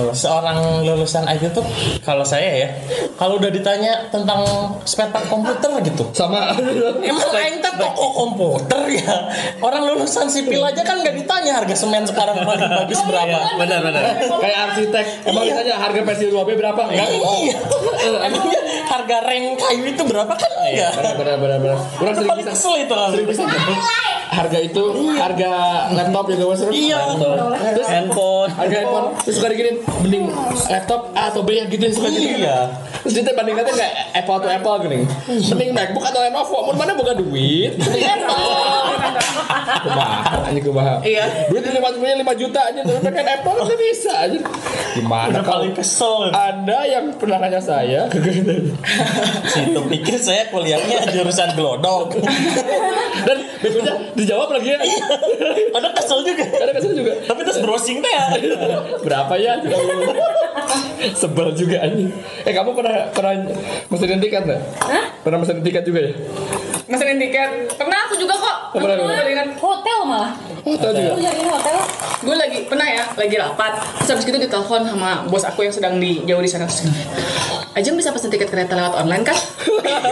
[0.10, 1.62] seorang lulusan IT tuh
[2.02, 2.70] kalau saya ya,
[3.14, 4.42] kalau udah ditanya tentang
[4.84, 6.10] spare part komputer gitu.
[6.12, 6.58] Sama
[7.00, 9.30] Emang aing teh toko komputer ya.
[9.60, 13.38] Orang lulusan sipil aja kan nggak ditanya harga semen sekarang paling bagus berapa.
[13.58, 14.02] Benar benar.
[14.42, 15.06] kayak arsitek.
[15.24, 16.82] Emang ditanya harga pensil 2B berapa?
[16.84, 17.08] Enggak.
[17.14, 17.58] Iya.
[18.26, 20.92] Emangnya harga reng kayu itu berapa kan enggak?
[20.98, 21.78] Benar benar benar benar.
[22.00, 23.44] Orang sering bisa kesel itu sering bisa
[24.30, 24.84] harga itu
[25.18, 25.52] harga
[25.92, 26.62] laptop juga mas.
[26.70, 27.18] Iya.
[27.74, 28.50] terus Handphone.
[28.54, 29.08] harga handphone.
[29.26, 30.26] Terus suka diginin mending
[30.70, 32.70] laptop A atau B gitu suka gitu Iya.
[33.02, 35.00] terus dia bandingkannya nggak Apple atau Apple gini.
[35.28, 36.58] Mending MacBook atau Lenovo.
[36.70, 37.74] Mau mana bukan duit?
[37.76, 38.89] Mending Apple
[39.80, 40.18] kumaha
[40.48, 41.26] ini kumaha Iya.
[41.48, 44.40] duit lima punya lima juta aja tapi kan Apple kan bisa aja
[44.92, 46.30] gimana Udah kalau paling kesel.
[46.30, 48.08] ada yang pernah nanya saya
[49.52, 52.18] Situ pikir saya kuliahnya jurusan glodok.
[53.22, 54.80] dan besoknya dijawab lagi ya
[55.72, 56.44] Ada kesel juga.
[56.46, 58.16] ada kesel juga Tapi terus browsing teh
[59.00, 59.58] berapa ya
[61.12, 62.12] Sebel juga anjing.
[62.44, 63.34] Eh kamu pernah pernah
[63.88, 64.62] mesenin tiket nggak?
[64.80, 65.04] Hah?
[65.20, 66.14] Pernah mesenin tiket juga ya?
[66.90, 67.50] Mesenin tiket.
[67.78, 68.58] Pernah aku juga kok.
[68.74, 69.22] Oh, pernah, pernah.
[69.22, 70.32] Aku ingat Hotel malah.
[70.60, 71.14] Oh tahu juga.
[71.14, 71.78] Aku jadi hotel.
[72.20, 75.96] gue lagi pernah ya lagi rapat terus habis itu ditelepon sama bos aku yang sedang
[75.98, 76.84] di jauh di sana terus
[77.72, 79.38] Ajeng bisa pesen tiket kereta lewat online kan?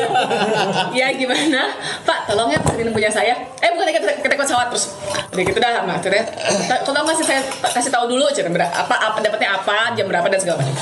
[0.97, 1.73] ya gimana?
[2.05, 3.33] Pak, tolong ya pesenin punya saya.
[3.59, 4.93] Eh bukan tiket tiket pesawat terus.
[5.33, 6.23] Udah gitu dah, nah, akhirnya
[6.63, 10.29] "Ta- tolong kasih saya kasih tahu dulu cina berapa apa apa dapatnya apa, jam berapa
[10.29, 10.75] dan segala macam.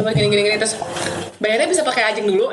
[0.00, 0.74] Terus gini gini gini terus
[1.36, 2.46] bayarnya bisa pakai Ajeng dulu.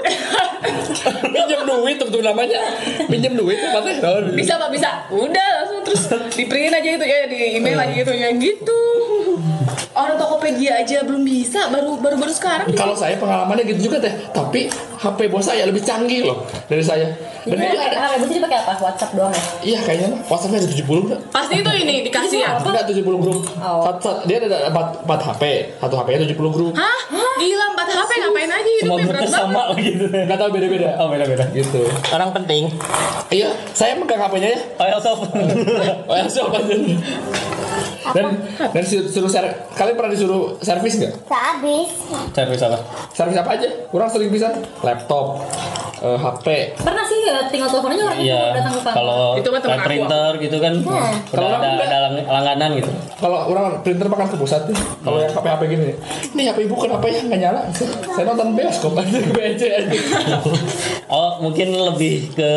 [1.34, 2.60] Minjem duit tuh namanya.
[3.08, 4.00] Minjem duit tuh katanya.
[4.08, 4.90] Oh, bisa Pak, bisa.
[5.12, 6.02] Udah langsung terus
[6.36, 8.82] di print aja gitu ya, di email aja gitu ya gitu.
[9.98, 12.70] Orang Tokopedia aja belum bisa, baru baru baru sekarang.
[12.78, 17.14] Kalau saya pengalamannya gitu juga teh, tapi HP bos saya lebih canggih loh dari saya.
[17.48, 18.74] Dan dia pakai ada, HP bos dipakai apa?
[18.82, 19.44] WhatsApp doang ya?
[19.62, 21.20] iya kayaknya mah, WhatsAppnya ada 70 enggak?
[21.30, 22.50] Pasti itu ini dikasih ya.
[22.58, 22.70] Apa?
[22.74, 23.42] Enggak 70 grup.
[23.62, 23.82] Oh.
[23.86, 25.44] Sat, sat, dia ada 4, 4 HP,
[25.80, 26.74] satu HP nya 70 grup.
[26.74, 27.00] Hah?
[27.38, 30.06] Gila 4 HP ngapain aja Semua hidupnya grupnya berat sama gitu.
[30.10, 30.90] Enggak tahu beda-beda.
[30.98, 31.46] Oh beda-beda.
[31.54, 31.82] Gitu.
[32.10, 32.64] Orang penting.
[33.30, 34.60] Iya, saya megang HP-nya ya.
[34.82, 35.20] Oh ya sob.
[36.10, 36.26] Oh ya.
[38.10, 38.26] Dan
[38.70, 39.44] dan sur- suruh ser
[39.74, 41.14] kalian pernah disuruh servis nggak?
[41.24, 41.90] Sehabis.
[42.32, 42.78] Servis apa?
[43.12, 43.68] Servis apa aja?
[43.88, 45.42] Kurang sering bisa laptop,
[46.00, 46.48] eh, HP.
[46.78, 48.42] Pernah ya, tinggal telepon aja orang itu Iya.
[48.54, 48.96] datang ke kantor.
[48.96, 49.88] Kalau Itu mah teman kayak aku.
[49.88, 51.14] printer gitu kan Hmm.
[51.28, 52.92] Kalau ada ada lang- langganan gitu.
[53.18, 54.78] Kalau orang printer makan ke pusat nih.
[55.00, 55.92] Kalau yang HP HP gini,
[56.30, 57.62] ini HP ibu kenapa ya nggak nyala?
[58.08, 59.68] Saya nonton bioskop aja aja.
[61.10, 62.52] Oh mungkin lebih ke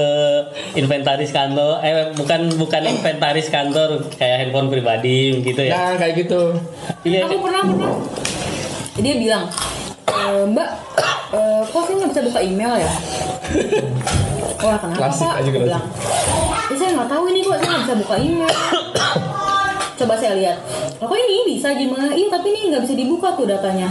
[0.74, 1.78] inventaris kantor.
[1.80, 5.72] Eh bukan bukan inventaris kantor kayak handphone pribadi gitu ya.
[5.72, 6.58] Nah kayak gitu.
[7.02, 7.26] Iya.
[7.26, 7.94] Aku pernah pernah.
[8.96, 9.44] Dia bilang,
[10.10, 10.70] e, Mbak,
[11.32, 12.92] eh, kok saya nggak bisa buka email ya?
[14.60, 15.40] Wah kenapa Klasik pak?
[15.40, 15.84] aja bilang,
[16.68, 18.54] ya saya nggak tahu ini kok saya nggak bisa buka email.
[20.00, 20.56] Coba saya lihat.
[20.96, 22.08] Oh, kok ini bisa gimana?
[22.08, 23.84] Iya tapi ini nggak bisa dibuka tuh datanya.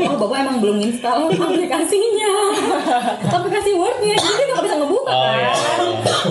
[0.00, 2.32] Oh bapak emang belum install aplikasinya.
[3.20, 5.36] Aplikasi Wordnya, jadi dia nggak bisa ngebuka Oh, kan?
[5.36, 5.52] iya.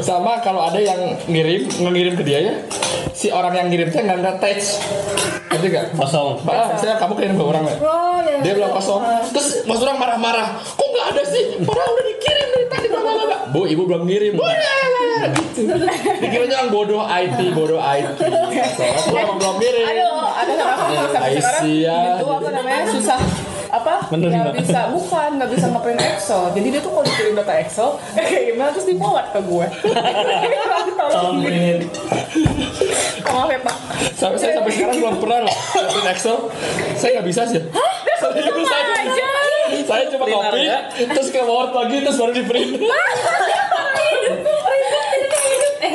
[0.01, 2.53] Sama kalau ada yang ngirim, ngirim ke dia ya,
[3.11, 4.65] si orang yang ngirimnya nggak nge-attach.
[5.49, 5.85] Ngerti gak?
[5.93, 6.41] Kosong.
[6.41, 7.77] Pak, saya kamu kirim ke orang nggak?
[7.79, 8.41] Oh, iya.
[8.41, 9.01] Dia bilang kosong.
[9.29, 10.57] Terus mas orang marah-marah.
[10.57, 11.43] Kok nggak ada sih?
[11.61, 12.87] Padahal udah dikirim dari tadi.
[12.87, 13.37] bla, bla, bla, bla.
[13.49, 14.33] Bu, ibu belum ngirim.
[14.33, 15.61] Bu, ya, ya, ya, gitu.
[16.21, 18.17] Dikiranya orang bodoh IT, bodoh IT.
[18.79, 19.85] Aku emang belum ngirim.
[19.91, 23.19] Aduh, ada sama aku kalau sampai sekarang itu apa namanya susah
[23.69, 27.53] apa Bener nggak bisa bukan nggak bisa ngeprint Excel jadi dia tuh kalau dikirim data
[27.61, 29.65] Excel eh, kayak gimana terus di forward ke gue
[31.13, 31.85] tolong print.
[33.29, 33.77] oh, maaf ya pak
[34.19, 36.37] Sampai saya sampai sekarang belum pernah loh ngeprint Excel.
[36.95, 37.61] Saya nggak bisa sih.
[38.19, 38.83] Serius saya.
[39.79, 40.65] Saya cuma copy,
[41.07, 42.71] terus ke Word lagi, terus baru di print.
[45.79, 45.93] Eh,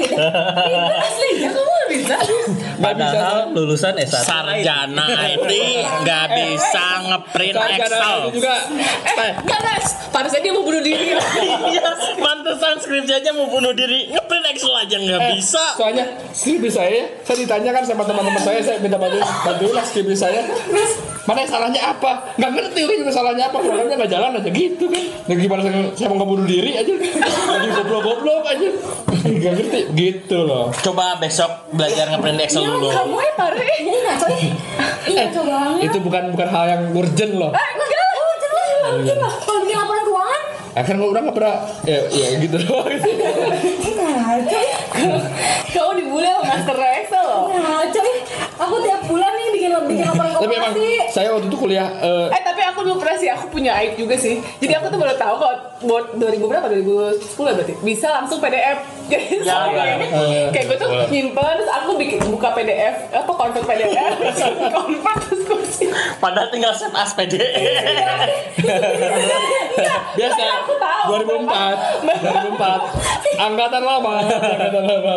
[0.99, 1.31] asli.
[1.38, 2.16] ya kamu nggak bisa.
[2.77, 4.23] Padahal lulusan S1.
[4.23, 5.51] Sarjana IT
[6.01, 8.18] nggak bisa ngeprint Sarjana Excel.
[8.20, 8.55] itu juga.
[9.14, 9.33] eh
[10.11, 11.11] pada saya dia mau bunuh diri
[11.75, 15.64] Iya, mantesan skripsinya mau bunuh diri ngeprint Excel aja nggak Eh, bisa.
[15.75, 20.40] Soalnya skripsi saya, saya ditanyakan sama teman-teman saya, saya minta bantuin, bantuin lah skripsi saya.
[21.25, 22.11] Mana yang salahnya apa?
[22.37, 25.05] Nggak ngerti orang juga salahnya apa, programnya nggak jalan aja gitu kan.
[25.25, 28.69] Nah, gimana saya, saya mau ngebunuh diri aja, jadi goblok-goblok aja.
[29.25, 30.69] Nggak ngerti, gitu loh.
[30.75, 32.93] Coba besok belajar ngeprint Excel dulu.
[32.93, 33.77] kamu ya pare ya?
[35.05, 35.83] Iya ngaco banget.
[35.89, 37.51] Itu bukan bukan hal yang urgent loh.
[37.51, 38.09] eh enggak jelas
[38.75, 39.33] nggak mungkin lah.
[39.41, 40.43] Kalau bikin laporan keuangan,
[40.75, 41.57] Akhirnya orang nggak pernah,
[41.87, 42.89] ya, ya gitu doang.
[43.95, 44.77] ngaco ya.
[45.71, 48.17] kamu dibully sama master Excel loh Ngaco ya.
[48.55, 49.44] Aku tiap bulan nih
[49.87, 50.75] bikin laporan Tapi emang
[51.11, 54.15] saya waktu itu kuliah eh, Eh tapi aku dulu pernah sih, aku punya aib juga
[54.19, 54.39] sih.
[54.59, 56.67] Jadi aku tuh baru tahu kalau buat 2000 berapa?
[56.71, 57.75] 2010 ya berarti?
[57.83, 58.79] Bisa langsung PDF
[59.13, 60.49] Jadi Ya, ya.
[60.49, 64.41] Kayak gue tuh nyimpen Terus aku bikin buka PDF Apa convert PDF Terus
[64.73, 65.85] convert terus kursi
[66.17, 67.45] Padahal tinggal set as PDF.
[70.15, 71.21] biasa aku tahu.
[71.27, 72.07] 2004
[72.55, 75.15] 2004 angkatan lama angkatan lama.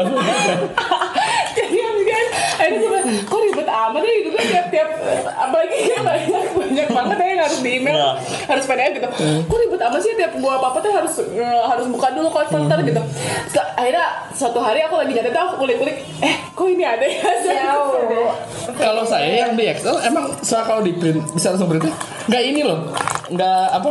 [1.54, 2.26] Jadi kan
[2.58, 4.88] Akhirnya Kok ribet amat ya hidupnya tiap-tiap
[5.26, 8.12] Apalagi ya banyak Banyak banget ya yang harus di email Iya.
[8.46, 9.08] Harus PDF gitu.
[9.44, 13.02] Kok ribet amat sih tiap gua apa-apa tuh harus eh, Harus buka dulu converter gitu.
[13.50, 17.26] Terus akhirnya suatu hari aku lagi nyatet aku kulik-kulik Eh kok ini ada ya?
[17.48, 18.30] Jauh.
[18.76, 21.88] kalau saya yang di Excel emang soal kalau di print bisa langsung print
[22.28, 22.94] nggak ini loh
[23.28, 23.88] nggak apa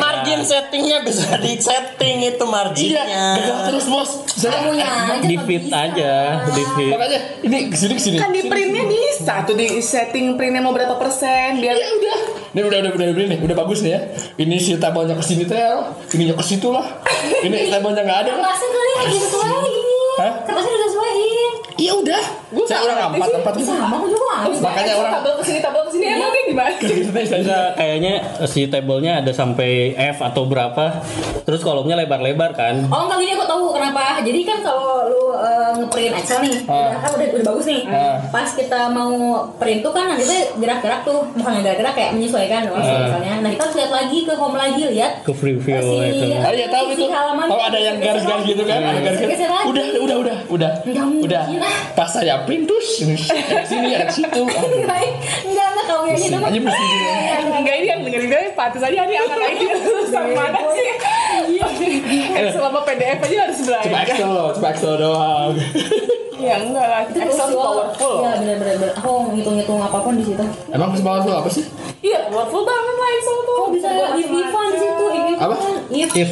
[0.00, 3.04] Margin settingnya bisa di setting itu iya marginnya.
[3.36, 6.12] nggak terus bos saya Kamunya aja Di fit aja,
[6.48, 6.90] di fit.
[6.90, 10.72] makanya ini ke sini ke sini Kan di printnya bisa tuh di setting printnya mau
[10.72, 12.18] berapa persen Biar ya udah
[12.54, 14.00] ini udah udah udah udah nih udah bagus nih ya
[14.40, 16.86] ini si tabelnya ke sini tel ininya ke situ lah
[17.42, 19.74] ini tabelnya nggak ada lah Kertasnya kali nggak disesuaiin.
[20.14, 20.32] Hah?
[20.46, 21.43] Kertasnya udah disesuaiin.
[21.74, 22.22] Iya udah.
[22.48, 23.36] Gua Saya nggak orang ngerti empat sih.
[23.36, 23.68] empat gitu.
[23.68, 24.34] Sama aku juga.
[24.60, 26.70] Makanya orang- tabel ke sini tabel ke sini emang dia gimana?
[27.34, 30.84] Enggak, kayaknya si tabelnya ada sampai F atau berapa.
[31.42, 32.86] Terus kolomnya lebar-lebar kan.
[32.86, 34.20] Oh enggak gini aku tahu kenapa.
[34.20, 36.88] Jadi kan kalau lu eh, ngeprint Excel nih, Ah.
[36.88, 37.82] udah kan udah, udah bagus nih.
[37.86, 38.16] Ah.
[38.28, 39.12] Pas kita mau
[39.54, 43.02] print tuh kan nanti tuh gerak-gerak tuh, bukan gerak-gerak kayak menyesuaikan oh, Ah.
[43.04, 43.34] misalnya.
[43.40, 46.24] Nah kita harus lihat lagi ke home lagi lihat Ke preview si- itu.
[46.36, 47.04] Ah iya tahu itu.
[47.10, 48.78] Tahu ada yang garis-garis gitu kan?
[48.80, 49.38] Ada garis-garis.
[49.64, 50.70] Udah, udah, udah, udah.
[50.84, 51.42] Mungkin Udah.
[51.94, 54.42] Pas saya ini ada sini ada situ.
[54.74, 55.00] Enggak
[55.44, 55.66] enggak
[56.04, 56.86] kayak gitu mah Aja mesti.
[57.54, 60.88] Enggak ini yang dengerin gue pantas aja nih anak ini lulusan mana sih?
[62.34, 64.02] Eh, Selama PDF aja harus Coba belajar.
[64.04, 65.52] Excel loh, coba Excel doang.
[66.34, 67.02] Ya enggak lah.
[67.06, 68.16] itu Excel powerful.
[68.20, 68.74] Iya benar-benar.
[68.76, 68.90] benar.
[68.98, 70.44] Aku ngitung-ngitung apa pun di situ.
[70.68, 70.90] Emang
[71.22, 71.64] tuh apa sih?
[72.00, 73.56] Iya, powerful banget lah Excel tuh.
[73.56, 75.04] Oh bisa if ifan di situ.
[75.36, 75.54] Apa?
[76.12, 76.30] If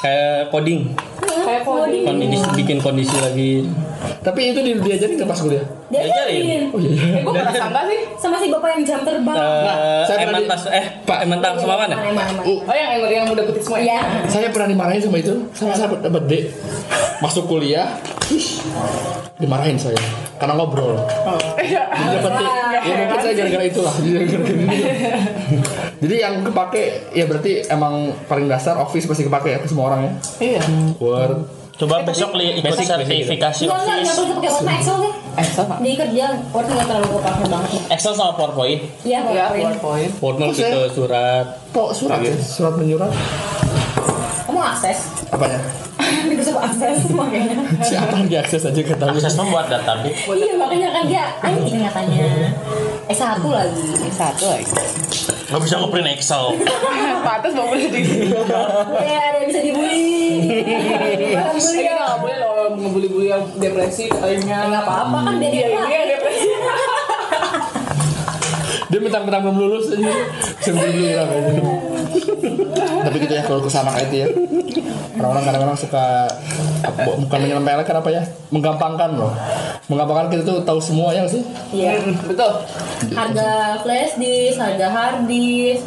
[0.00, 0.80] kayak coding,
[1.20, 2.04] Kayak coding.
[2.04, 3.52] kondisi bikin kondisi lagi.
[4.20, 5.64] Tapi itu di- diajarin nggak pas kuliah?
[5.88, 6.68] Diajarin.
[6.68, 6.92] Oh iya.
[6.92, 8.00] Eh, gue pernah sangka sih.
[8.14, 9.32] Sama si bapak yang jam terbang.
[9.32, 11.96] Eh, saya pernah di- tas eh Pak Eman sama mana?
[12.40, 13.84] Uh, Oh yang yang yang udah putih semua ya?
[13.90, 14.00] Iya.
[14.26, 16.32] saya pernah dimarahin sama itu sama saya dapat D
[17.18, 17.96] masuk kuliah
[19.36, 19.98] dimarahin saya
[20.36, 20.94] karena ngobrol
[21.56, 21.82] Iya.
[21.88, 22.42] jadi dapat D
[22.80, 24.66] ya mungkin saya gara-gara itulah jadi gara-gara ini.
[26.02, 30.00] jadi yang kepake ya berarti emang paling dasar office pasti kepake ya ke semua orang
[30.02, 30.60] ya Iya.
[30.96, 31.40] word
[31.80, 32.92] Coba besok li ikut Basic, basic.
[32.92, 34.12] sertifikasi Enggak, enggak, enggak Office.
[34.12, 35.12] perlu pakai Word sama Excel deh.
[35.34, 35.78] Excel Pak.
[35.80, 37.70] Di kerja, Word nggak terlalu kepake banget.
[37.88, 38.80] Excel sama PowerPoint.
[39.00, 39.64] Iya, PowerPoint.
[39.74, 40.12] PowerPoint.
[40.18, 41.44] Word mah Oh, gitu saya- surat.
[41.70, 43.12] kok surat ya surat menyurat
[44.42, 44.98] Kamu akses?
[45.30, 45.56] apanya
[46.28, 47.56] Microsoft akses makanya.
[47.80, 50.20] siapa yang diakses aja ke tahu Akses membuat database.
[50.26, 52.26] Iya, makanya kan dia IT kan katanya.
[53.06, 53.86] S1 lagi.
[54.10, 54.70] Satu lagi.
[55.50, 56.44] Gak bisa ngeprint Excel.
[57.26, 58.30] Pantas mau boleh di.
[59.02, 60.06] Ya, ada yang bisa dibully.
[60.46, 61.92] Bully Kita ya.
[61.96, 64.70] nggak boleh loh ngebully-bully yang depresi katanya.
[64.70, 65.80] Nggak apa-apa kan dia Iya, dia.
[65.80, 66.48] ini yang depresi.
[68.90, 70.10] dia mentang-mentang belum lulus aja
[70.66, 71.52] dulu orang aja
[73.04, 74.28] tapi gitu ya kalau ke sana kayak itu ya
[75.20, 76.04] orang-orang kadang-kadang suka
[77.20, 79.32] bukan menyelempelkan apa ya menggampangkan loh
[79.86, 82.02] menggampangkan kita tuh tahu semua ya nggak sih Iya.
[82.26, 82.50] Betul.
[83.14, 85.86] Harga flash disk, harga hard disk,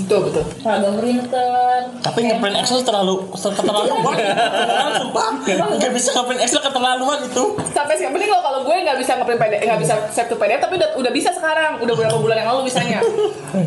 [0.00, 0.44] Betul, betul.
[0.62, 1.78] harga printer.
[1.98, 4.14] Tapi ngeprint Excel terlalu keterlaluan.
[4.14, 5.30] Beneran, Sumpah.
[5.76, 7.44] Gak bisa ngeprint Excel keterlaluan itu.
[7.74, 10.60] Sampai sekarang penting loh kalau gue nggak bisa ngeprint PDF, nggak bisa save to PDF,
[10.62, 11.82] tapi udah udah bisa sekarang.
[11.82, 13.02] Udah beberapa bulan yang lalu bisanya.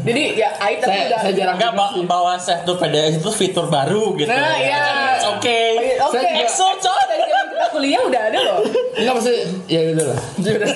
[0.07, 1.19] Jadi ya AI tapi udah.
[1.23, 4.27] Saya jarang Enggak ba bawa save to PDF itu fitur baru gitu.
[4.27, 5.15] Nah, iya.
[5.33, 5.97] Okay.
[5.97, 6.19] Oke.
[6.19, 7.03] Juga- Excel coy.
[7.05, 8.59] Dari zaman kita kuliah udah ada loh.
[8.93, 10.67] nggak maksudnya ya udah lah Ya udah,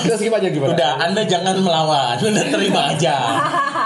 [0.00, 2.14] kita skip aja gimana Udah, Anda jangan melawan.
[2.14, 3.16] Anda terima aja.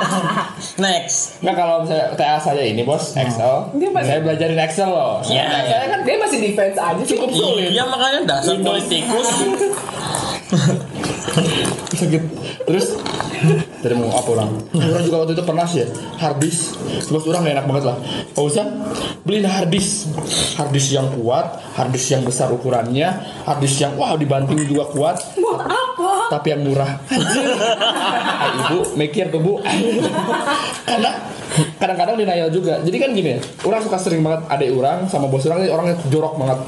[0.85, 1.41] Next.
[1.41, 5.45] Nggak kalau misalnya TA saya ini bos Excel Dia masih- saya belajarin Excel loh Ya,
[5.63, 9.29] Saya kan dia masih defense aja cukup sulit Iya makanya dasar politikus.
[12.01, 12.23] sakit
[12.67, 12.99] terus?
[13.81, 14.51] Dari mau apa orang?
[14.77, 15.89] Orang juga waktu itu pernah sih ya
[16.21, 16.77] harddisk.
[17.09, 17.97] Terus orang enak banget lah.
[18.37, 18.69] Ustaz
[19.25, 20.13] beliin harddisk.
[20.61, 23.09] Harddisk yang kuat harddisk yang besar ukurannya
[23.49, 25.17] harddisk yang wow dibanting juga kuat?
[26.29, 26.91] Tapi yang murah.
[28.41, 29.61] Ah, ibu mikir tuh bu.
[30.87, 31.11] Karena
[31.77, 32.81] kadang-kadang denial juga.
[32.81, 35.97] Jadi kan gini ya orang suka sering banget adik orang sama bos orang ini orangnya
[36.09, 36.59] jorok banget.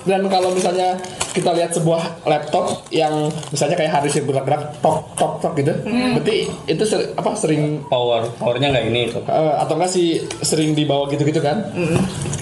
[0.00, 0.96] Dan kalau misalnya
[1.30, 6.82] kita lihat sebuah laptop yang misalnya kayak yang bergerak-gerak tok tok tok gitu berarti itu
[6.82, 9.20] ser- apa sering Power, powernya nggak ini itu.
[9.22, 11.70] eh, atau enggak sih sering dibawa gitu-gitu kan?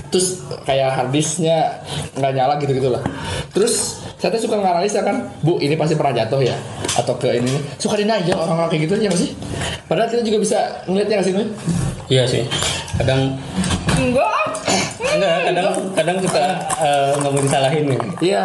[0.08, 1.84] Terus kayak harddisknya
[2.16, 3.00] nggak nyala gitu-gitu lah
[3.52, 6.56] terus saya tuh suka nganalisa kan bu ini pasti pernah jatuh ya
[6.98, 9.30] atau ke ini suka denial orang-orang kayak gitu ya nggak sih
[9.86, 10.58] padahal kita juga bisa
[10.90, 11.46] ngeliatnya sih Nuy?
[12.08, 12.44] Iya sih.
[12.96, 13.36] Kadang
[14.00, 14.48] Enggak.
[14.98, 16.44] enggak, kadang kadang suka
[16.80, 18.00] eh, nggak mau disalahin nih.
[18.32, 18.44] Iya.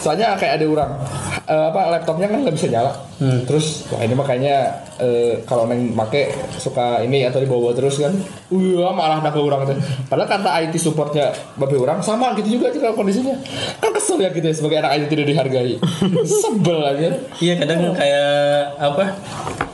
[0.00, 0.90] Soalnya kayak ada orang
[1.44, 2.92] eh, apa laptopnya kan nggak bisa nyala.
[3.20, 3.44] Hmm.
[3.44, 8.16] Terus wah ini makanya eh, kalau neng make suka ini atau dibawa terus kan.
[8.48, 9.76] Wah malah nak ke orang tuh.
[10.08, 13.36] Padahal kata IT supportnya babe orang sama gitu juga juga kondisinya.
[13.76, 15.74] Kan kesel ya gitu ya sebagai anak IT tidak dihargai.
[16.42, 17.08] Sebel aja.
[17.38, 19.04] Iya kadang kayak apa?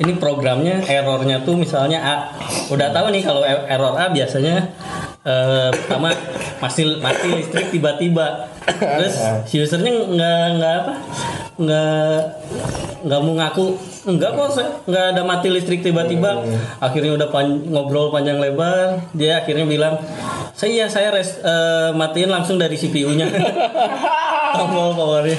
[0.02, 2.16] Ini programnya errornya tuh misalnya A.
[2.68, 4.74] Udah tahu nih kalau e- error A biasanya
[5.22, 6.10] eh, pertama
[6.58, 8.55] mati mati listrik tiba-tiba.
[8.66, 9.14] Terus
[9.46, 10.92] si usernya nggak nggak apa?
[11.56, 12.16] Nggak
[13.06, 13.66] nggak mau ngaku.
[14.06, 14.48] Enggak kok
[14.86, 16.42] nggak ada mati listrik tiba-tiba.
[16.78, 19.06] Akhirnya udah pan- ngobrol panjang lebar.
[19.14, 19.98] Dia akhirnya bilang
[20.54, 23.26] saya saya res, eh, matiin langsung dari CPU-nya
[24.56, 25.38] tombol powernya.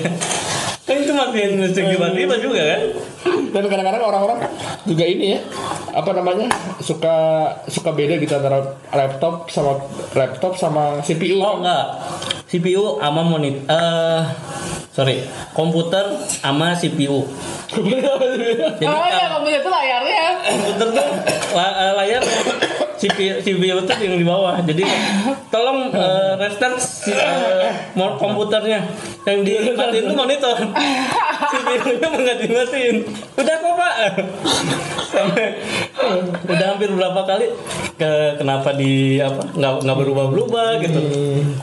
[0.83, 2.81] Kan itu matiin listrik tiba-tiba juga kan
[3.47, 4.39] Dan kadang-kadang orang-orang
[4.83, 5.41] juga ini ya
[5.91, 6.47] apa namanya
[6.79, 7.15] suka
[7.65, 8.61] suka beda gitu antara
[8.91, 9.81] laptop sama
[10.13, 11.39] laptop sama CPU.
[11.39, 11.85] Oh enggak.
[12.47, 14.21] CPU sama monitor eh
[14.91, 17.27] sorry, komputer sama CPU.
[17.67, 20.23] Jadi oh ya kamu itu layarnya.
[20.45, 21.07] komputer tuh
[21.53, 22.23] la- eh, layar
[22.97, 24.57] CPU, CPU tuh yang di bawah.
[24.61, 24.83] Jadi
[25.47, 27.13] tolong eh, restart si,
[27.93, 28.83] mo- komputernya.
[29.23, 30.55] Yang dimatiin tuh monitor.
[31.47, 32.95] CPU-nya nggak dimatiin.
[33.37, 33.93] Udah kok pak.
[35.07, 35.45] Sampai
[36.47, 37.47] udah hampir berapa kali
[37.97, 40.99] ke kenapa di apa nggak nggak berubah berubah gitu.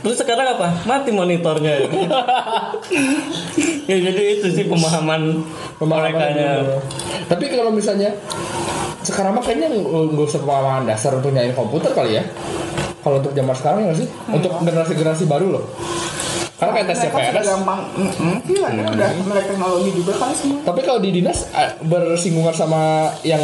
[0.01, 0.69] Terus sekarang apa?
[0.85, 1.85] Mati monitornya.
[3.91, 5.43] ya jadi itu sih pemahaman
[5.77, 6.51] Pemahaman merekanya.
[6.63, 6.75] dulu.
[7.27, 8.11] Tapi kalau misalnya
[9.05, 12.23] sekarang mah kayaknya nggak usah pengalaman dasar nyalain komputer kali ya.
[13.05, 14.09] Kalau untuk zaman sekarang ya sih?
[14.33, 15.65] Untuk generasi-generasi baru loh.
[16.55, 17.45] Karena kayak tes CPNS.
[17.45, 17.81] gampang.
[17.99, 18.37] Mm-mm.
[18.49, 20.59] Iya, kan udah melek teknologi juga kan semua.
[20.65, 23.43] Tapi kalau di dinas eh, bersinggungan sama yang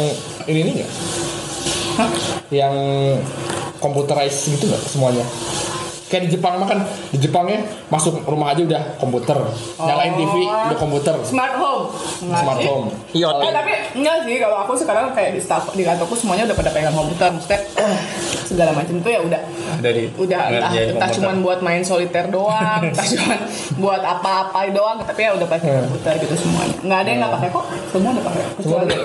[0.49, 0.91] ini ini nggak?
[2.49, 2.75] Yang
[3.77, 5.25] computerized gitu nggak semuanya?
[6.11, 9.39] Kayak di Jepang mah kan di Jepangnya masuk rumah aja udah komputer,
[9.77, 11.87] nyalain TV udah komputer, Smart home.
[12.21, 12.67] Enggak smart sih?
[12.67, 12.87] home.
[13.11, 13.41] IoT.
[13.41, 16.69] Eh, tapi enggak sih kalau aku sekarang kayak di staff di kantorku semuanya udah pada
[16.69, 17.59] pegang komputer maksudnya
[18.45, 19.41] segala macam itu ya udah
[19.79, 23.39] Dari udah entah, entah cuman buat main soliter doang entah cuman
[23.77, 25.87] buat apa-apa doang tapi ya udah pakai Hmm.
[25.87, 28.95] komputer gitu semuanya nggak ada yang nggak pakai kok semua udah pakai kecuali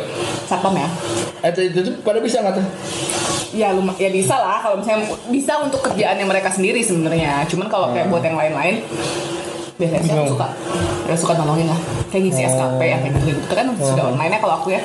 [0.45, 0.89] satpam ya
[1.37, 2.67] Eh itu, itu, itu pada bisa nggak tuh?
[3.53, 6.96] ya luma, ya bisa lah kalau misalnya bisa untuk kerjaan yang mereka sendiri sebenarnya
[7.47, 8.81] cuman kalau kayak buat yang lain-lain
[9.77, 10.49] biasanya sih aku suka
[11.05, 11.81] ya suka nolongin lah.
[12.09, 13.27] Kayak ngisi SKP yang kayak gitu.
[13.37, 14.81] Gitu kan sudah online nya kalau aku ya.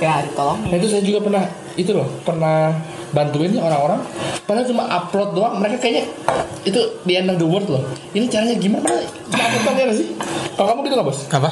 [0.00, 0.68] Ya ditolongin.
[0.72, 1.44] Nah itu saya juga pernah
[1.76, 2.72] itu loh pernah
[3.12, 4.00] bantuin orang-orang.
[4.48, 6.04] Padahal cuma upload doang mereka kayaknya
[6.64, 7.84] itu di end of the world loh.
[8.16, 8.88] Ini caranya gimana?
[9.28, 10.08] Cuma upload doang ya sih?
[10.56, 11.20] Kalau kamu gitu nggak bos?
[11.28, 11.50] Apa?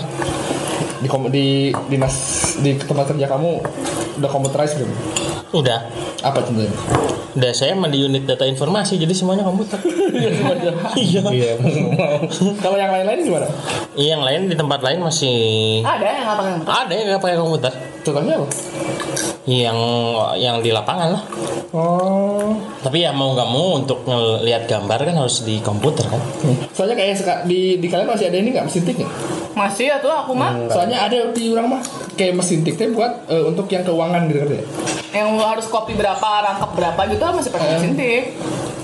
[0.99, 2.15] di kom- di dinas
[2.59, 3.63] di tempat kerja kamu
[4.19, 4.91] udah computerized belum
[5.51, 5.81] Udah.
[6.19, 6.73] apa contohnya
[7.31, 9.79] Udah saya emang di unit data informasi jadi semuanya komputer.
[10.99, 11.23] Iya.
[11.31, 11.53] iya
[12.65, 13.47] kalau yang lain-lain gimana
[13.95, 15.37] Iya, yang lain di tempat lain masih
[15.81, 17.73] ada yang nggak pakai komputer ada yang nggak pakai komputer.
[18.01, 18.47] contohnya apa
[19.45, 19.79] Yang
[20.37, 21.23] yang di lapangan lah.
[21.73, 26.21] oh Tapi ya mau nggak mau untuk ngelihat gambar kan harus di komputer kan.
[26.73, 29.13] soalnya kayak di di kalian masih ada ini nggak mesin tik nggak
[29.59, 30.55] masih ya tuh aku mah.
[30.67, 31.83] Soalnya ada di orang mah
[32.15, 34.63] kayak mesin tik teh buat eh, untuk yang keuangan gitu kan ya.
[35.11, 38.25] Yang harus copy berapa rangkap berapa gitu masih pakai mesin tik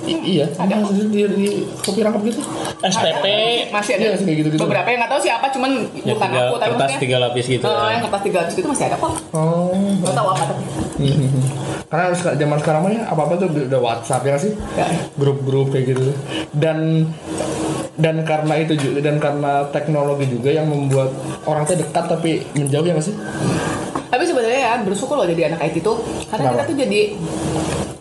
[0.04, 1.48] I- iya ada di, di, di
[1.80, 2.40] kopi rangkap gitu.
[2.82, 3.24] SPP
[3.70, 4.02] masih ada.
[4.02, 4.60] Iya, masih kayak gitu-gitu.
[4.60, 7.00] beberapa yang nggak tahu siapa cuman Ya, bukan tiga, aku tapi kertas maksudnya.
[7.00, 7.64] tiga lapis gitu.
[7.64, 9.12] eh, yang kertas tiga ratus itu masih ada kok.
[9.32, 9.72] Oh.
[9.72, 10.62] Nggak tahu apa tapi.
[11.86, 14.52] Karena harus zaman sekarang mah ya apa apa tuh udah WhatsApp ya sih?
[14.74, 14.86] Ya.
[15.14, 16.12] grup-grup kayak gitu.
[16.52, 17.08] Dan
[17.94, 21.14] dan karena itu juga dan karena teknologi juga yang membuat
[21.46, 23.16] orang tuh dekat tapi menjauh ya nggak sih?
[24.10, 26.02] Tapi sebenarnya ya bersyukur loh jadi anak IT tuh.
[26.30, 26.54] Karena Kenapa?
[26.54, 27.00] kita tuh jadi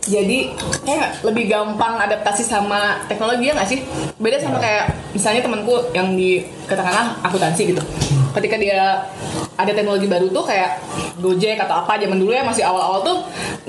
[0.03, 0.39] jadi
[0.83, 3.79] kayak lebih gampang adaptasi sama teknologi ya nggak sih?
[4.19, 7.81] Beda sama kayak misalnya temanku yang di katakanlah akuntansi gitu.
[8.33, 9.05] Ketika dia
[9.53, 10.81] ada teknologi baru tuh kayak
[11.21, 13.17] Gojek atau apa zaman dulu ya masih awal-awal tuh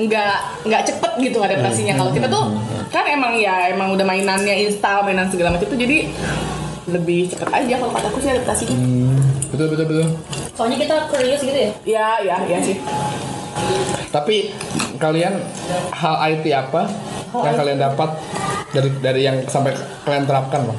[0.00, 1.94] nggak nggak cepet gitu adaptasinya.
[1.94, 2.50] Kalau kita tuh
[2.94, 6.06] kan emang ya emang udah mainannya install mainan segala macam tuh jadi
[6.86, 8.76] lebih cepet aja kalau kataku sih adaptasinya
[9.50, 10.08] betul betul betul
[10.54, 11.70] Soalnya kita curious gitu ya.
[11.82, 12.78] ya ya ya sih
[14.14, 14.54] tapi
[15.02, 15.42] kalian
[15.90, 16.86] hal IT apa
[17.34, 18.10] yang kalian dapat
[18.70, 19.74] dari dari yang sampai
[20.06, 20.76] kalian terapkan loh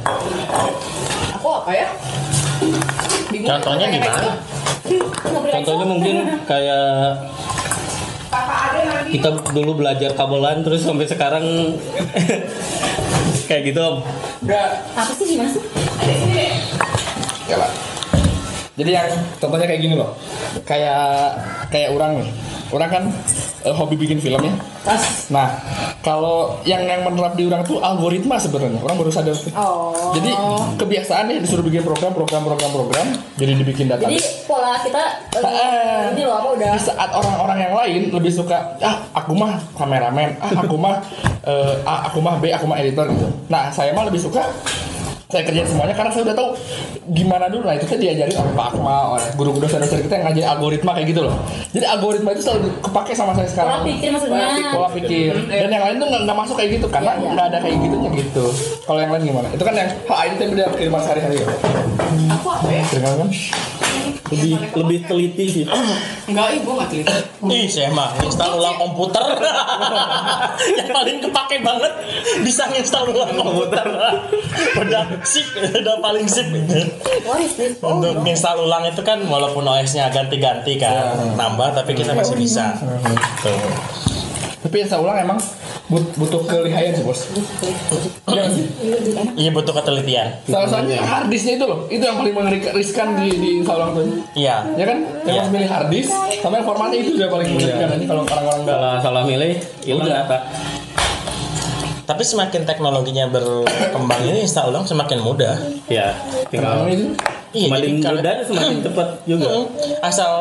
[1.35, 1.87] aku apa ya
[3.35, 3.49] Bingung.
[3.51, 4.31] Contohnya gimana?
[5.51, 6.15] Contohnya mungkin
[6.47, 7.19] kayak.
[9.11, 11.45] Kita dulu belajar kabelan terus sampai sekarang
[13.47, 14.01] kayak gitu om.
[14.95, 15.63] Apa sih gimana sih?
[17.45, 17.71] ya lah
[18.75, 20.11] jadi yang contohnya kayak gini loh
[20.67, 21.37] kayak
[21.71, 22.29] kayak orang nih
[22.75, 23.03] orang kan
[23.63, 24.53] eh, hobi bikin film ya
[25.31, 25.47] nah
[26.05, 29.33] kalau yang yang menerap di orang tuh algoritma sebenarnya orang baru sadar.
[29.57, 30.13] Oh.
[30.13, 30.31] jadi
[30.77, 33.07] kebiasaan ya disuruh bikin program program program program
[33.39, 35.03] jadi dibikin data Jadi pola kita
[35.35, 36.13] Ah.
[36.13, 40.37] ini loh apa udah di saat orang-orang yang lain lebih suka ah aku mah kameramen
[40.39, 40.95] ah aku mah
[41.89, 44.45] ah, aku mah B aku mah editor gitu nah saya mah lebih suka
[45.25, 46.49] saya kerjain semuanya karena saya udah tahu
[47.11, 47.65] gimana dulu.
[47.65, 51.07] Nah itu kan diajarin oleh Pak Akmal oleh guru dosen-dosen kita yang ngajarin algoritma kayak
[51.09, 51.35] gitu loh.
[51.73, 54.47] Jadi algoritma itu selalu kepake sama saya pola sekarang pikir maksudnya.
[54.69, 57.31] pola pikir dan yang lain tuh nggak nggak masuk kayak gitu karena Iya, iya.
[57.31, 58.45] nggak ada kayak gitunya gitu.
[58.85, 59.47] Kalau yang lain gimana?
[59.49, 61.47] Itu kan yang oh, ini tuh udah kehidupan sehari-hari ya.
[62.37, 62.83] Aku apa ya?
[64.33, 65.65] Lebih lebih teliti sih
[66.25, 67.13] Enggak, ibu nggak teliti.
[67.45, 69.21] Ih, saya mah install ulang komputer.
[70.81, 71.93] yang paling kepake banget
[72.41, 73.85] bisa install ulang komputer.
[74.81, 76.49] udah sip, udah paling sip.
[77.85, 82.73] Oh, Untuk install ulang itu kan walaupun OS-nya ganti-ganti kan, nambah tapi kita masih bisa.
[83.45, 84.14] Tuh.
[84.65, 85.37] Tapi yang saya ulang emang
[85.85, 87.29] but- butuh kelihayan sih bos.
[88.25, 88.49] Iya?
[89.37, 90.41] Iya butuh ketelitian.
[90.43, 92.73] Salah satunya hard disknya itu loh, itu yang paling mengerikan
[93.13, 94.03] di di install ulang tuh.
[94.33, 94.65] Iya.
[94.73, 94.97] Ya kan?
[95.21, 95.37] Yang Iya.
[95.37, 96.09] harus milih hard disk,
[96.41, 98.75] sama yang formatnya itu juga paling mengerikan nanti kalau orang-orang nggak.
[98.75, 99.51] salah salah milih
[99.85, 100.17] hilang Udah.
[100.25, 100.37] data
[102.05, 105.57] Tapi semakin teknologinya berkembang ini install ulang semakin mudah.
[105.85, 106.13] ya
[106.49, 106.85] tinggal
[107.55, 109.65] Iya, semakin jadi kalau- mudah semakin cepat juga Mm.
[110.01, 110.31] Asal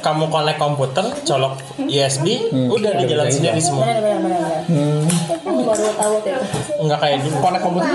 [0.00, 2.26] kamu connect komputer, colok USB,
[2.70, 3.84] udah di jalan sendiri semua.
[3.84, 5.20] Benar benar
[5.66, 6.30] baru tahu itu.
[6.78, 7.36] Enggak kayak dulu.
[7.40, 7.90] connect komputer.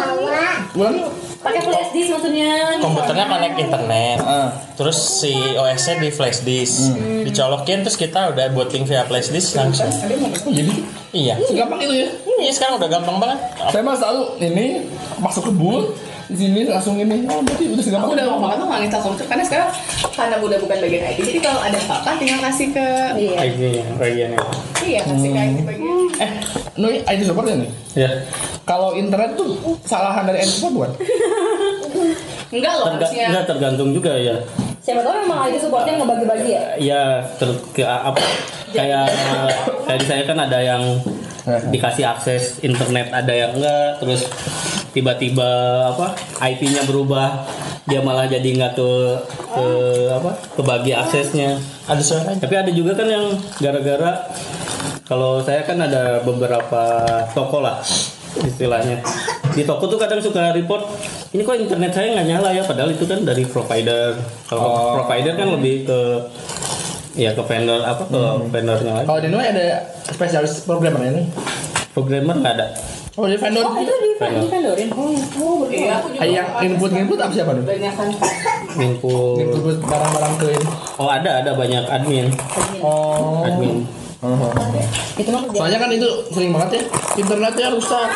[0.75, 0.95] Ulang.
[1.39, 2.51] Pakai flash disk maksudnya.
[2.79, 4.17] Komputernya connect internet.
[4.19, 4.49] Ah.
[4.73, 6.97] Terus si OS-nya di flash disk.
[7.21, 9.89] Dicolokin terus kita udah booting via flash disk langsung.
[10.45, 10.73] Jadi
[11.13, 11.37] Iya.
[11.55, 12.09] gampang itu ya.
[12.35, 13.39] Iya sekarang udah gampang banget.
[13.71, 14.65] Saya mah selalu ini
[15.15, 17.25] masuk ke boot di sini langsung ini.
[17.25, 18.07] Oh, berarti udah segampang.
[18.07, 19.69] Aku udah lama banget tuh nggak install komputer karena sekarang
[20.11, 21.19] karena udah bukan bagian IT.
[21.23, 23.35] Jadi kalau ada apa-apa tinggal kasih ke Iya.
[23.37, 24.39] bagiannya bagiannya
[24.83, 25.95] iya kasih ke IT bagian.
[26.15, 26.31] Eh,
[26.75, 27.69] Nui IT support ya nih?
[27.93, 28.09] ya
[28.63, 30.91] Kalau internet tuh kesalahan dari IT support bukan?
[32.47, 33.25] Enggak loh Terga- harusnya.
[33.29, 34.35] enggak tergantung juga ya
[34.79, 36.63] Siapa tahu memang IT supportnya ngebagi-bagi ya.
[36.77, 37.03] ya
[37.35, 38.21] ter, ke, apa
[38.69, 39.07] kayak
[39.81, 40.83] kayak di saya kan ada yang
[41.45, 44.25] dikasih akses internet ada yang enggak terus
[44.95, 45.45] tiba-tiba
[45.93, 47.45] apa IP-nya berubah
[47.85, 48.89] dia malah jadi nggak ke
[49.53, 49.67] ke
[50.09, 51.61] apa kebagi aksesnya.
[51.85, 52.41] Ada suaranya.
[52.41, 54.25] tapi ada juga kan yang gara-gara
[55.05, 57.05] kalau saya kan ada beberapa
[57.37, 57.77] toko lah
[58.41, 59.05] istilahnya.
[59.53, 60.97] Di toko tuh kadang suka report
[61.37, 62.65] ini kok internet saya nggak nyala ya?
[62.65, 64.17] Padahal itu kan dari provider.
[64.49, 65.99] Kalau provider kan lebih ke
[67.15, 69.65] ya ke vendor apa ke vendornya lagi Kalau di Nui ada
[70.03, 71.23] spesialis programmer ini.
[71.91, 72.67] programmer nggak ada
[73.15, 73.63] Oh, di vendor.
[73.63, 74.91] Oh itu di di vendorin.
[74.91, 75.07] Oh,
[75.39, 75.71] oh betul.
[75.71, 76.27] Iya, aku juga.
[76.27, 77.63] Yang input input apa siapa nih?
[77.63, 78.07] banyak kan.
[78.75, 80.67] info Input barang-barang ke ini.
[80.99, 82.27] oh ada ada banyak admin
[82.83, 83.47] Oh.
[83.47, 83.87] admin
[85.15, 85.57] Itu mah kerja.
[85.57, 86.81] Soalnya kan itu sering banget ya
[87.15, 88.09] internetnya rusak.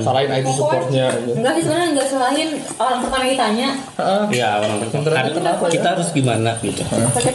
[0.00, 1.06] Salahin IT supportnya.
[1.16, 1.32] gitu.
[1.34, 3.68] Enggak sih sebenarnya enggak selain orang pertama ditanya.
[3.96, 4.22] Heeh.
[4.32, 5.72] ya orang pertama kenapa ya?
[5.72, 6.82] kita harus gimana gitu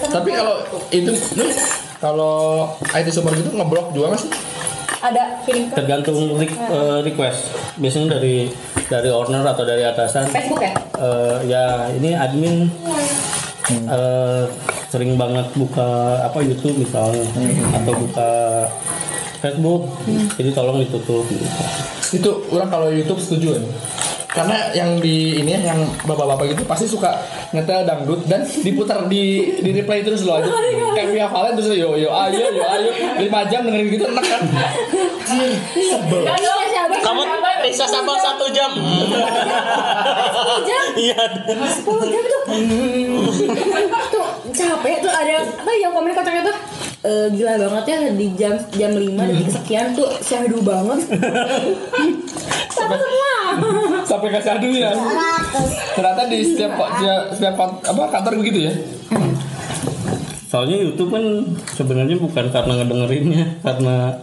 [0.07, 0.55] Tapi kalau
[0.89, 1.11] itu
[1.97, 2.35] kalau
[2.91, 4.31] IT support gitu ngeblok juga nggak sih?
[5.01, 8.53] Ada feeling tergantung re- eh, request biasanya dari
[8.85, 10.73] dari owner atau dari atasan Facebook ya?
[10.93, 12.69] Eh, ya ini admin
[13.71, 14.43] eh,
[14.91, 17.23] sering banget buka apa YouTube misalnya
[17.79, 18.29] atau buka
[19.39, 19.87] Facebook
[20.35, 21.47] jadi tolong ditutup gitu.
[22.19, 23.63] Itu orang kalau YouTube setuju ya.
[24.31, 27.19] Karena yang di ini ya, yang bapak-bapak gitu pasti suka
[27.51, 30.47] nyetel dangdut dan diputar di di replay terus loh aja.
[30.95, 32.89] Kayak Via Valen terus yo yo ayo yo ayo
[33.19, 34.41] 5 jam dengerin gitu enak kan.
[35.71, 36.23] Sebel.
[36.99, 37.21] Kamu
[37.63, 38.71] bisa sabar satu jam.
[40.65, 40.85] jam.
[40.97, 41.21] Iya.
[41.47, 42.43] 10 jam tuh.
[44.11, 46.57] tuh capek tuh ada apa yang komen kocaknya tuh
[47.07, 50.99] eh, gila banget ya di jam jam 5 detik sekian tuh syahdu banget.
[52.71, 53.33] Sama semua.
[54.07, 54.91] Sampai ke syahdu ya.
[55.95, 58.73] Ternyata di setiap setiap, setiap apa kantor begitu ya.
[60.51, 61.23] soalnya YouTube kan
[61.79, 64.19] sebenarnya bukan karena ngedengerinnya karena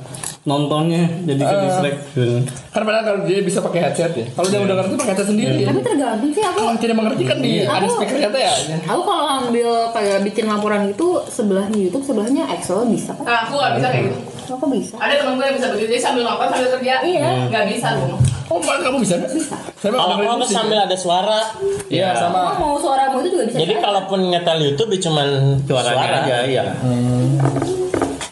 [0.49, 2.41] nontonnya jadi ke distract gitu.
[2.69, 4.25] Kan padahal kalau dia bisa pakai headset ya.
[4.33, 5.67] Kalau dia udah ngerti pakai headset sendiri ya.
[5.69, 8.53] Tapi tergantung sih aku Kalau tidak mengerti kan di ada Aku- speakernya tuh ya.
[8.89, 13.23] Aku kalau ambil kayak bikin laporan gitu sebelahnya YouTube sebelahnya Excel bisa kan?
[13.23, 14.19] Nah, aku nggak bisa kayak gitu.
[14.49, 14.97] Aku bisa.
[14.97, 16.95] Ada temen gue yang bisa begitu, jadi sambil nonton sambil kerja.
[17.05, 17.29] Iya.
[17.47, 18.17] Nggak bisa lu.
[18.49, 19.29] Oh, Mbak, kamu bisa mah
[19.77, 21.53] Kalau kamu sambil ada suara,
[21.87, 22.57] Iya, sama.
[22.57, 23.61] Oh, mau suaramu itu juga bisa.
[23.61, 23.83] jadi kan?
[23.85, 25.27] kalaupun nyetel YouTube ya cuman
[25.63, 26.19] suaranya suara.
[26.25, 26.65] aja ya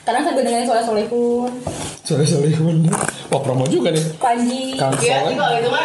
[0.00, 1.75] Kadang sambil dengerin suara solehun, Sorry,
[2.06, 2.94] sorry, bener.
[3.34, 4.04] Wah, promo juga nih.
[4.22, 4.78] kanji.
[4.78, 5.34] Kang Iya, Soleh.
[5.34, 5.84] kalau itu mah.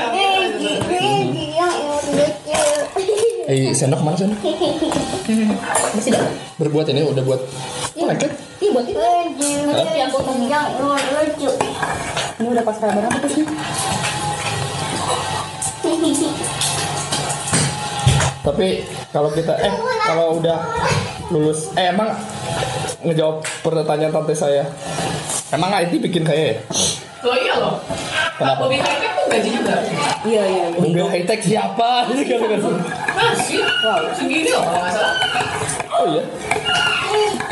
[3.49, 4.37] Eh, sendok mana sendok?
[5.97, 6.21] Masih dah.
[6.61, 7.41] Berbuat ini udah buat
[7.97, 8.31] lengket.
[8.61, 9.01] Iya buat itu.
[9.73, 13.47] Tapi yang potong Ini udah pasrah banget terus nih.
[18.41, 18.67] Tapi
[19.13, 20.57] kalau kita eh kalau udah
[21.29, 22.09] lulus eh emang
[23.01, 24.65] ngejawab pertanyaan tante saya.
[25.51, 26.57] Emang IT bikin kaya ya?
[27.21, 27.75] Loh iya loh.
[28.39, 28.65] Kenapa?
[28.65, 29.75] Mobil high tech tuh gaji juga.
[30.23, 30.65] Iya iya.
[30.71, 30.79] iya.
[30.79, 32.07] Mobil high tech siapa?
[32.07, 33.61] Masih.
[33.83, 35.13] Wow, segini loh kalau nggak salah.
[35.91, 36.23] oh iya.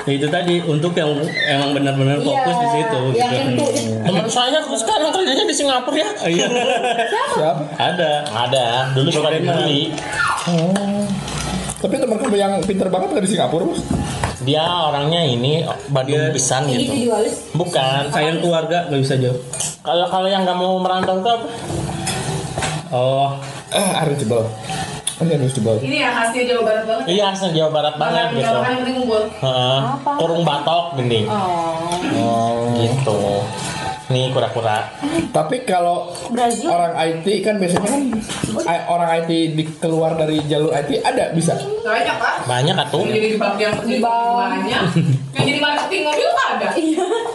[0.08, 1.12] Ya, itu tadi untuk yang
[1.45, 3.68] emang benar-benar fokus di situ Yang gitu.
[3.68, 3.68] itu
[4.08, 6.10] Teman saya sekarang kerjanya di Singapura ya.
[6.26, 6.47] Iya.
[7.36, 7.62] Siapa?
[7.78, 9.68] ada Ada, dulu suka Programmer.
[9.68, 9.82] dibeli.
[11.80, 13.84] Tapi teman kamu yang pinter banget nggak di Singapura, Bos?
[14.40, 17.12] Dia orangnya ini Bandung pisan Ini gitu.
[17.54, 18.08] Bukan.
[18.10, 19.36] sayang keluarga nggak bisa jauh
[19.80, 21.48] Kalau kalau yang nggak mau merantau itu apa?
[22.90, 23.36] oh
[23.70, 24.50] Eh, harus jebol.
[25.22, 25.78] Ini harus jebol.
[25.78, 27.06] Ini ya khasnya Jawa Barat banget.
[27.06, 28.58] Iya asal Jawa Barat banget Makan gitu.
[28.66, 29.24] penting ngumpul.
[29.30, 29.78] Heeh.
[30.18, 31.22] Kurung batok gini.
[31.30, 32.74] Oh.
[32.74, 33.20] Gitu.
[34.10, 34.89] Nih kura-kura.
[35.30, 36.66] Tapi kalau Brazil.
[36.74, 38.01] orang IT kan biasanya kan
[38.89, 41.53] orang IT di keluar dari jalur IT ada bisa.
[41.86, 42.34] Banyak pak.
[42.49, 42.76] Banyak.
[42.89, 44.82] Yang jadi di bank yang di banyak.
[45.38, 46.68] Yang jadi marketing mobil ada.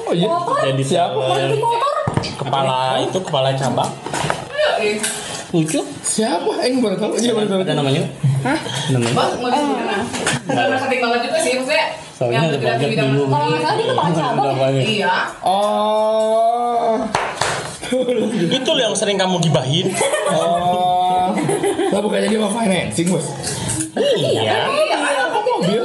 [0.05, 0.29] Oh iya.
[0.67, 1.21] jadi Siapa?
[1.33, 1.91] siapa
[2.43, 3.91] Kepala itu kepala cabang.
[4.51, 4.97] Ayo, eh.
[5.55, 6.51] lucu Siapa?
[6.67, 7.15] Eh, baru tahu.
[7.23, 7.61] Iya, baru tahu.
[7.63, 8.03] ada namanya
[8.43, 8.59] Hah?
[8.91, 9.97] namanya Bang, mau di mana?
[10.45, 14.11] Bukan marketing banget juga sih, maksudnya soalnya ada bidang dulu Kalau nggak salah dia kepala
[14.13, 14.55] cabang.
[14.59, 14.85] Banyak.
[14.85, 15.15] Iya.
[15.41, 16.54] Oh.
[18.59, 19.93] Itu yang sering kamu gibahin.
[20.33, 21.31] Oh.
[21.93, 23.27] Lah bukannya dia mau financing, Bos?
[24.19, 24.67] iya.
[24.67, 24.97] Iya,
[25.31, 25.83] Kok mobil?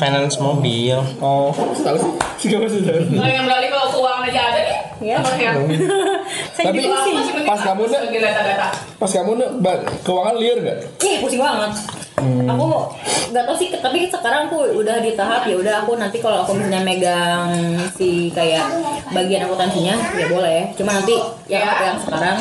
[0.00, 0.96] Finance mobil.
[1.20, 2.12] Oh, tahu sih?
[2.40, 3.04] Sih masih tahu.
[3.20, 4.78] Kalau yang beralih kalau keuangan aja ada nih.
[5.00, 5.16] Iya.
[5.36, 5.52] Ya.
[6.56, 6.78] Saya Tapi
[7.44, 8.00] pas kamu nih
[8.96, 9.48] pas kamu nih
[10.04, 10.78] keuangan liar gak?
[11.04, 11.72] Ih, pusing banget.
[12.20, 12.66] Aku
[13.30, 16.52] nggak tahu sih, tapi sekarang aku udah di tahap ya udah aku nanti kalau aku
[16.52, 17.48] misalnya megang
[17.94, 18.66] si kayak
[19.10, 20.70] bagian akuntansinya ya boleh.
[20.74, 22.36] Cuma nanti aku yang sekarang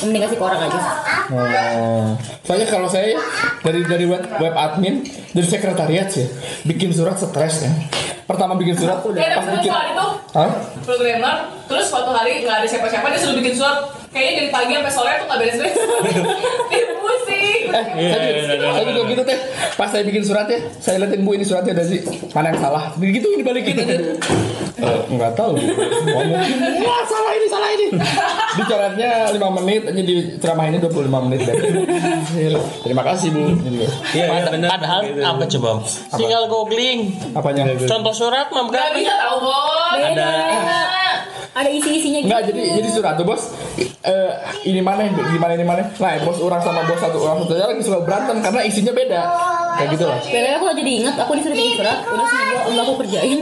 [0.00, 0.80] mending kasih ke orang aja.
[1.28, 2.06] Oh.
[2.42, 3.12] Soalnya kalau saya
[3.60, 6.24] dari dari web, web admin dari sekretariat sih
[6.64, 7.72] bikin surat stres ya.
[8.24, 9.72] Pertama bikin surat Ya, pas bikin.
[9.72, 10.06] itu
[10.36, 10.50] Hah?
[10.84, 13.88] programmer terus suatu hari nggak ada siapa-siapa dia suruh bikin surat
[14.18, 15.76] kayaknya dari pagi sampai sore tuh nggak beres-beres
[17.00, 19.38] pusing Eh, saya, juga, saya juga gitu teh.
[19.76, 22.00] Pas saya bikin surat ya, saya liatin bu ini suratnya ada sih
[22.32, 22.84] mana yang salah.
[22.96, 23.94] Begitu dibalikin aja.
[24.78, 25.52] Eh, nggak tahu.
[25.52, 26.42] Ngomong,
[26.80, 27.86] wah salah ini salah ini.
[28.56, 31.40] Bicaranya 5 menit, aja di ceramah ini 25 menit.
[32.82, 33.42] Terima kasih bu.
[33.52, 33.84] Gitu.
[34.16, 35.20] iya iya, bener Padahal Gitu.
[35.20, 35.70] apa coba?
[36.16, 37.00] Tinggal googling.
[37.36, 37.62] Apanya?
[37.84, 40.30] Contoh surat mah nggak bisa tahu bos Beda.
[41.54, 42.28] Ada isi-isinya gitu.
[42.28, 43.42] Enggak jadi jadi surat tuh bos.
[43.78, 44.32] Eh,
[44.68, 45.82] ini mana gimana ini mana?
[45.98, 49.20] Nah bos orang sama bos satu orang satu lagi suka berantem karena isinya beda.
[49.78, 50.18] Kayak gitu lah.
[50.22, 53.40] Beda aku jadi ingat aku disuruh bikin surat, udah seminggu udah aku kerjain.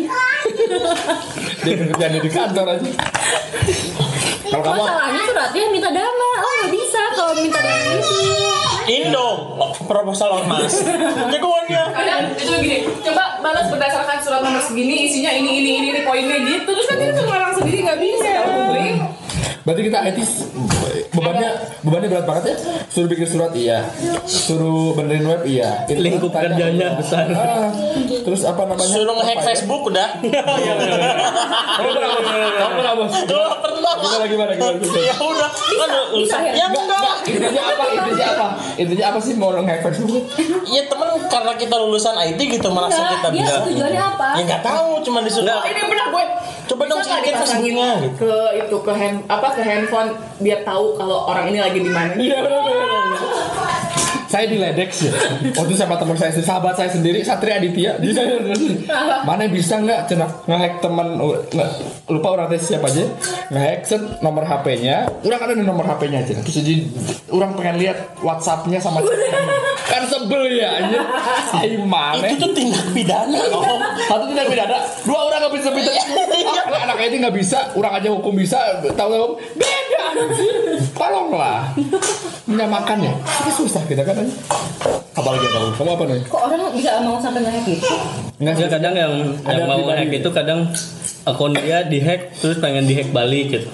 [1.65, 2.91] Dia kerjaan di kantor aja.
[4.47, 8.66] Kalau kamu Masalahnya suratnya minta dana, oh nggak bisa kalau minta dana itu.
[8.87, 10.82] Indo proposal ormas.
[11.32, 11.82] Jagoannya.
[11.91, 16.39] kadang itu gini coba balas berdasarkan surat nomor segini isinya ini ini ini, ini poinnya
[16.47, 18.97] gitu terus kan itu orang sendiri nggak bisa googling
[19.67, 20.47] Berarti kita etis
[21.11, 21.51] bebannya
[21.83, 22.57] bebannya berat banget ya.
[22.87, 23.83] Suruh bikin surat iya,
[24.23, 25.83] suruh benerin web iya.
[25.91, 26.95] Itu Lingkup tanya, kerjanya iya.
[26.95, 27.27] besar.
[27.35, 27.75] Ah,
[28.23, 28.95] terus apa namanya?
[28.95, 29.47] Suruh ngehack ya?
[29.51, 30.09] Facebook udah.
[31.83, 32.27] Kamu pernah bos?
[32.31, 33.12] Kamu pernah bos?
[33.27, 33.93] Tuh pernah.
[33.99, 34.53] Gimana gimana?
[35.03, 35.51] Ya udah.
[35.51, 36.53] Kan bisa ya?
[36.55, 37.17] ya enggak.
[37.27, 37.85] Intinya apa?
[37.91, 38.47] Intinya apa?
[38.79, 40.25] Intinya apa sih mau nge-hack Facebook?
[40.71, 43.67] Ya temen karena kita lulusan IT gitu merasa kita bisa.
[43.67, 44.29] tujuannya apa?
[44.39, 45.59] Ya nggak tahu, cuma disuruh.
[45.67, 46.25] ini pernah gue
[46.67, 48.27] Coba dong Bisa dipasangin Facebooknya gitu.
[48.27, 52.12] ke itu ke hand apa ke handphone biar tahu kalau orang ini lagi di mana
[52.19, 53.56] Iya benar benar.
[54.37, 55.09] Saya diledek sih.
[55.57, 57.97] Waktu sama teman saya sendiri, sahabat saya sendiri, Satria Aditya.
[59.24, 61.70] Mana bisa nggak cina ngehack teman oh, nggak
[62.12, 63.09] lupa orang tes siapa aja
[63.49, 65.09] ngehack set nomor HP-nya.
[65.24, 66.37] Orang ada nomor HP-nya aja.
[66.45, 66.84] Terus jadi
[67.32, 69.01] orang pengen lihat WhatsApp-nya sama
[69.89, 71.01] kan sebel ya aja.
[71.57, 72.28] Saya mana?
[72.28, 73.41] Itu tuh tindak pidana.
[73.57, 73.64] Oh,
[74.05, 74.76] satu tidak pidana,
[75.09, 75.95] dua orang nggak bisa pinter.
[75.97, 78.59] Ah, anak itu nggak bisa, orang aja hukum bisa,
[78.99, 80.05] tahu tahu beda.
[80.93, 81.72] Tolonglah,
[82.51, 83.14] menyamakan ya.
[83.16, 84.26] Ini susah kita kan.
[85.16, 86.20] Apalagi kamu, kamu apa nih?
[86.29, 87.89] Kok orang bisa mau sampai nge-hack gitu?
[88.37, 89.12] Nggak Ya kadang yang
[89.43, 89.97] Ada yang mau pribadi.
[89.97, 90.61] hack itu kadang
[91.27, 93.68] akun dia dihack terus pengen dihack balik gitu.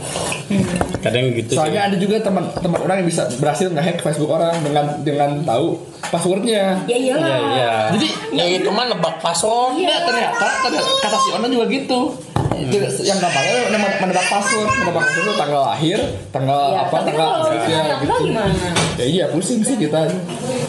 [1.03, 5.30] Kadang gitu Soalnya ada juga teman-teman orang yang bisa berhasil ngehack Facebook orang dengan dengan
[5.42, 6.78] tahu passwordnya.
[6.86, 7.26] Ya iyalah.
[7.26, 7.72] Iya iya.
[7.98, 9.76] Jadi Ya itu mah nebak password.
[9.76, 12.00] Enggak ternyata, ternyata kata si Ona juga gitu.
[12.62, 15.98] Itu yang gampangnya men- menebak password, menebak password itu tanggal lahir,
[16.30, 17.30] tanggal Ya, apa, tapi tanggal
[17.66, 18.14] ya, gitu.
[18.22, 18.68] gimana?
[18.94, 20.06] Ya iya pusing sih kita.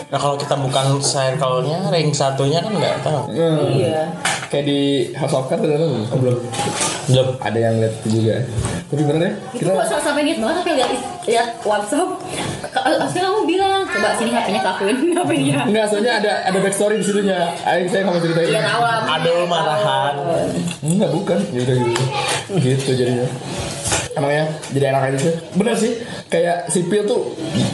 [0.07, 3.29] Nah kalau kita bukan circle-nya, ring satunya kan nggak tahu.
[3.29, 3.69] Hmm.
[3.69, 4.03] Iya.
[4.47, 4.79] Kayak di
[5.13, 5.81] House of Cards ada?
[5.81, 6.37] Oh, belum.
[7.03, 7.27] Belum.
[7.39, 8.35] Ada yang lihat itu juga.
[8.85, 10.89] Tapi bener ya, kita kok sa- sampai gitu banget sampai lihat
[11.25, 12.09] lihat WhatsApp.
[12.73, 15.59] Asli kamu bilang coba sini HP-nya kakuin HP dia.
[15.63, 17.49] Enggak, soalnya ada ada backstory di situnya.
[17.63, 18.47] Ayo saya nggak mau ceritain.
[18.47, 18.81] Iya tahu.
[19.09, 20.13] Aduh marahan.
[20.79, 21.39] Enggak, bukan.
[21.49, 21.75] Ya udah
[22.61, 22.89] gitu.
[22.95, 23.27] Jadinya.
[24.13, 25.93] Emangnya jadi anak itu bener sih
[26.29, 27.21] kayak sipil tuh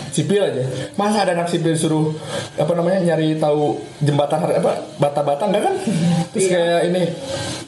[0.10, 0.64] sipil aja.
[0.96, 2.16] Masa ada anak sipil suruh
[2.56, 5.76] apa namanya nyari tahu jembatan apa bata-bata enggak kan?
[6.32, 7.02] Terus kayak ini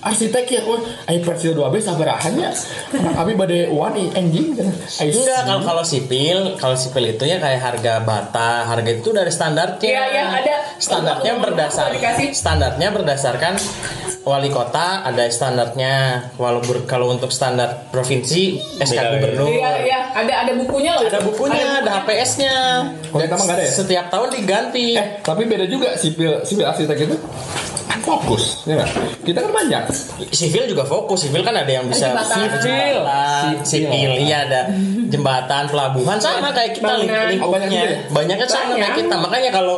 [0.01, 2.49] arsitek ya kok ayo pensil 2B sabarahannya
[2.91, 4.55] anak kami badai wani anjing.
[4.99, 9.29] Ai, Enggak, kalau kalau sipil, kalau sipil itu ya kayak harga bata, harga itu dari
[9.33, 9.81] standarnya.
[9.81, 10.55] Iya, iya, ada.
[10.77, 11.89] Standarnya berdasar
[12.31, 13.53] standarnya berdasarkan
[14.21, 16.29] wali kota ada standarnya.
[16.37, 19.47] Kalau ber- kalau untuk standar provinsi SK gubernur.
[19.49, 21.03] Iya, iya, ada ada bukunya loh.
[21.05, 22.55] Ada bukunya, ada HPS-nya.
[23.11, 23.71] Kalau kita nggak ada ya?
[23.71, 24.87] Setiap tahun diganti.
[24.97, 27.17] eh tapi beda juga sipil sipil arsitek itu
[28.01, 28.83] fokus ya
[29.21, 29.83] kita kan banyak
[30.31, 32.37] Sipil juga fokus, sipil kan ada yang bisa Jembatan.
[32.47, 32.97] sipil,
[33.61, 34.61] sipil, iya ada
[35.07, 37.41] jembatan, pelabuhan sama kayak kita ling- Bangunan.
[37.41, 37.97] Oh, banyak lingkupnya, ya?
[38.09, 39.15] banyaknya sama kayak kita.
[39.17, 39.75] Makanya kalau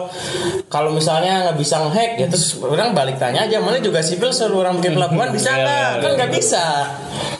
[0.67, 4.61] kalau misalnya nggak bisa ngehack, ya terus orang balik tanya aja, mana juga sipil suruh
[4.61, 5.73] orang bikin pelabuhan bisa Iya, nggak?
[5.89, 6.15] iya, Kan iya.
[6.15, 6.63] nggak bisa.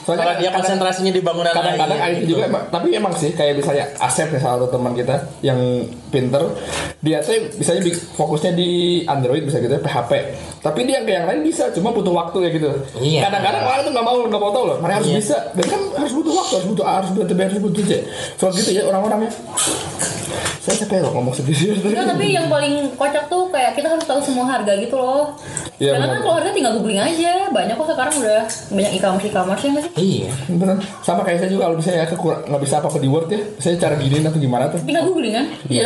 [0.04, 2.30] Soalnya Kalau dia konsentrasinya di bangunan kadang-kadang lain, IT gitu.
[2.36, 5.56] juga tapi emang sih kayak misalnya Asep ya salah satu teman kita yang
[6.10, 6.44] pinter
[7.00, 7.82] dia tuh misalnya
[8.12, 8.68] fokusnya di
[9.04, 10.12] Android bisa gitu ya, PHP
[10.60, 13.20] tapi dia ke yang lain bisa cuma butuh waktu ya gitu Iya.
[13.24, 15.18] kadang-kadang orang tuh nggak mau nggak mau tahu loh mereka harus Iya.
[15.20, 17.92] bisa dan kan harus butuh waktu harus butuh A, harus butuh B harus butuh C
[18.34, 19.30] soal gitu ya orang-orangnya
[20.58, 24.16] saya capek loh ngomong sendiri Enggak, tapi yang paling kocak tuh kayak kita harus tahu
[24.18, 25.36] semua harga gitu loh.
[25.76, 26.16] Iya, Sekarang benar.
[26.16, 27.32] kan kalau harga tinggal googling aja.
[27.52, 28.40] Banyak kok sekarang udah
[28.72, 29.92] banyak e-commerce e-commerce ya nggak sih?
[30.00, 30.30] Iya.
[30.48, 30.76] Bener.
[31.04, 33.94] sama kayak saya juga kalau misalnya kekurang nggak bisa apa-apa di Word ya saya cara
[33.94, 35.46] gini atau gimana tuh Tinggal googling kan?
[35.68, 35.84] Iya.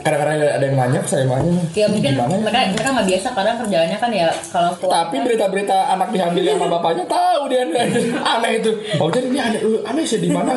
[0.00, 1.52] Kadang-kadang ada ada yang nanya saya makanya.
[1.74, 2.40] Ya mungkin gimana ya?
[2.40, 6.66] mereka mereka nggak biasa karena kerjaannya kan ya kalau keluar- Tapi berita-berita anak diambil sama
[6.70, 7.64] bapaknya tahu dia
[8.34, 8.70] aneh itu.
[8.96, 10.54] Oh jadi ini aneh, uh, aneh sih di mana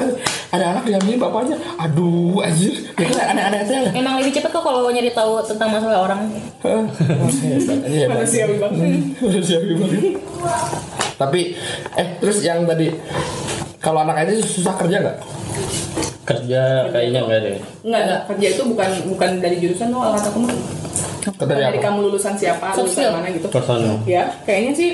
[0.49, 1.57] ada anak diambil bapaknya.
[1.77, 2.73] Aduh anjir.
[2.93, 3.89] Itu aneh-aneh aja.
[3.91, 6.21] Emang lebih cepet kok kalau nyari tahu tentang masalah orang.
[8.07, 8.89] Manusiawi banget.
[9.17, 10.01] Manusiawi banget.
[11.17, 11.41] Tapi
[11.93, 12.93] eh terus yang tadi
[13.77, 15.17] kalau anak itu susah kerja nggak?
[16.27, 16.61] Kerja
[16.91, 17.57] kayaknya enggak deh.
[17.87, 18.21] Enggak, enggak.
[18.33, 20.47] Kerja itu bukan bukan dari jurusan loh kata kamu.
[21.27, 21.83] Dari apa?
[21.91, 23.47] kamu lulusan siapa, lulusan mana gitu.
[23.51, 23.99] Personal.
[24.07, 24.89] Ya, kayaknya sih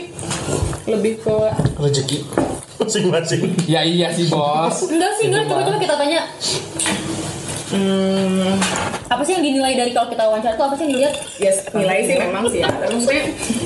[0.90, 1.36] lebih ke
[1.78, 2.20] Rezeki
[2.82, 3.42] masing-masing.
[3.70, 4.90] Ya iya sih bos.
[4.90, 5.46] Enggak sih, enggak.
[5.48, 6.22] Coba-coba kita tanya.
[7.74, 8.54] Hmm,
[9.10, 11.16] apa sih yang dinilai dari kalau kita wawancara tuh apa sih yang dilihat?
[11.42, 12.70] ya nilai sih memang sih ya.
[12.70, 13.63] Tapi maksudnya Tapi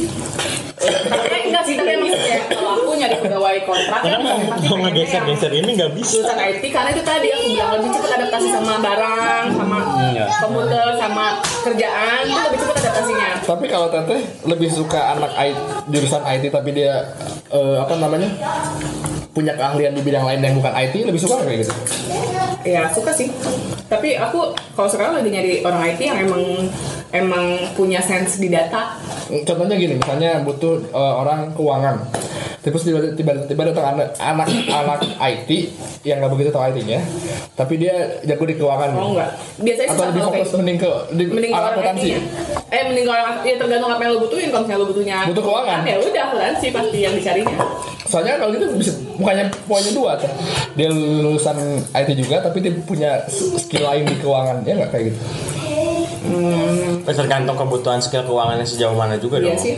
[1.40, 5.92] enggak sih, tapi emang ya, kalau aku nyari pegawai kontrak pasti Mau ngegeser-geser ini nggak
[5.94, 6.12] bisa.
[6.20, 9.78] lulusan IT karena itu tadi aku bilang lebih cepat adaptasi sama barang, sama
[10.08, 10.26] Iya.
[10.40, 11.26] komputer, sama
[11.64, 13.30] kerjaan itu lebih cepat adaptasinya.
[13.44, 16.94] Tapi kalau teteh lebih suka anak IT, jurusan IT tapi dia
[17.48, 18.30] eh, apa namanya
[19.32, 21.74] punya keahlian di bidang lain yang bukan IT lebih suka kayak gitu?
[22.66, 23.30] Ya suka sih.
[23.88, 26.44] Tapi aku kalau sekarang lagi nyari orang IT yang emang
[27.10, 27.44] emang
[27.74, 28.96] punya sense di data.
[29.44, 32.04] Contohnya gini, misalnya butuh eh, orang keuangan.
[32.58, 35.72] Terus tiba- tiba-tiba datang anak anak anak IT
[36.04, 37.00] yang nggak begitu tahu IT-nya,
[37.56, 38.92] tapi dia jago di keuangan.
[38.92, 39.40] Oh enggak.
[39.56, 40.58] Biasanya Atau lebih kayak fokus gitu.
[40.60, 42.10] mending ke di Mending orang akuntansi.
[42.68, 45.18] Eh mending ke orang ya tergantung apa yang lo butuhin kalau misalnya lo butuhnya.
[45.32, 45.80] Butuh keuangan.
[45.82, 47.58] Ya udah akuntansi pasti yang dicarinya.
[48.04, 50.32] Soalnya kalau gitu bisa bukannya poinnya dua tuh.
[50.76, 51.58] Dia lulusan
[51.94, 54.64] IT juga tapi dia punya skill lain di keuangan.
[54.64, 55.20] Ya nggak kayak gitu.
[57.04, 59.58] Tergantung kebutuhan skill keuangannya sejauh mana juga Iya dong.
[59.58, 59.76] sih.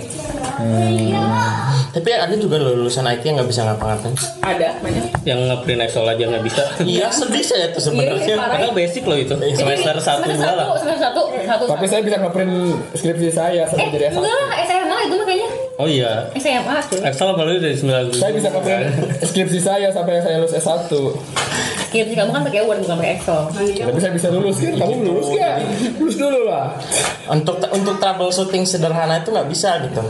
[1.89, 4.13] Tapi ada juga loh lulusan IT yang nggak bisa ngapa-ngapain.
[4.39, 5.03] Ada banyak.
[5.23, 6.61] Yang ngeprint Excel aja nggak bisa.
[6.81, 8.19] Iya sedih saya tuh sebenarnya.
[8.19, 8.55] Iya, parah.
[8.55, 9.33] Padahal basic loh itu.
[9.33, 10.65] Semester satu semester dua lah.
[10.67, 11.63] satu, semester satu, satu.
[11.65, 12.53] Tapi saya bisa ngeprint
[12.93, 14.17] skripsi saya eh, sampai jadi S1.
[14.19, 15.49] enggak lah, SMA itu mah kayaknya.
[15.79, 16.11] Oh iya.
[16.35, 16.99] SMA tuh.
[17.01, 18.83] Excel apalagi dari 9 Saya bisa ngeprint
[19.23, 20.91] skripsi saya sampai saya lulus S1.
[21.89, 23.39] Skripsi kamu kan pakai Word bukan pakai Excel.
[23.49, 24.73] Tapi saya bisa lulus kan?
[24.75, 25.55] Kamu lulus gak?
[25.97, 26.67] Lulus dulu lah.
[27.27, 30.01] Untuk untuk troubleshooting sederhana itu nggak bisa gitu.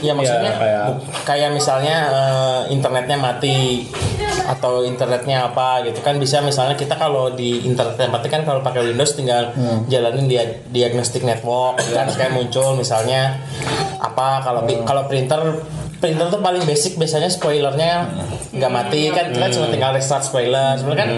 [0.00, 0.88] Ya maksudnya Ya, kayak-
[1.24, 3.86] kayak misalnya eh, internetnya mati
[4.42, 8.82] atau internetnya apa gitu kan bisa misalnya kita kalau di internetnya mati kan kalau pakai
[8.84, 9.54] Windows tinggal
[9.86, 13.38] jalanin dia diagnostic network kan kayak muncul misalnya
[13.96, 15.62] apa kalau pi- kalau printer
[16.00, 18.08] printer tuh paling basic biasanya spoilernya
[18.50, 21.10] nggak mati kan kita cuma tinggal restart spoiler sebenarnya kan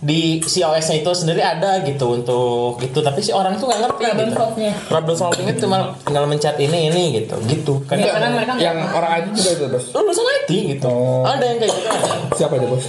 [0.00, 4.00] di si OS-nya itu sendiri ada gitu untuk itu tapi si orang tuh nggak ngerti
[4.00, 4.38] Problem gitu.
[4.38, 4.72] solve-nya.
[4.86, 8.64] problem solving itu cuma tinggal mencet ini ini gitu gitu kan Ya, karena mereka nggak
[8.64, 9.84] Yang orang IT juga itu bos.
[9.92, 11.22] lulusan IT gitu Oh.
[11.22, 12.08] ada yang kayak gitu ada.
[12.32, 12.84] Siapa aja bos?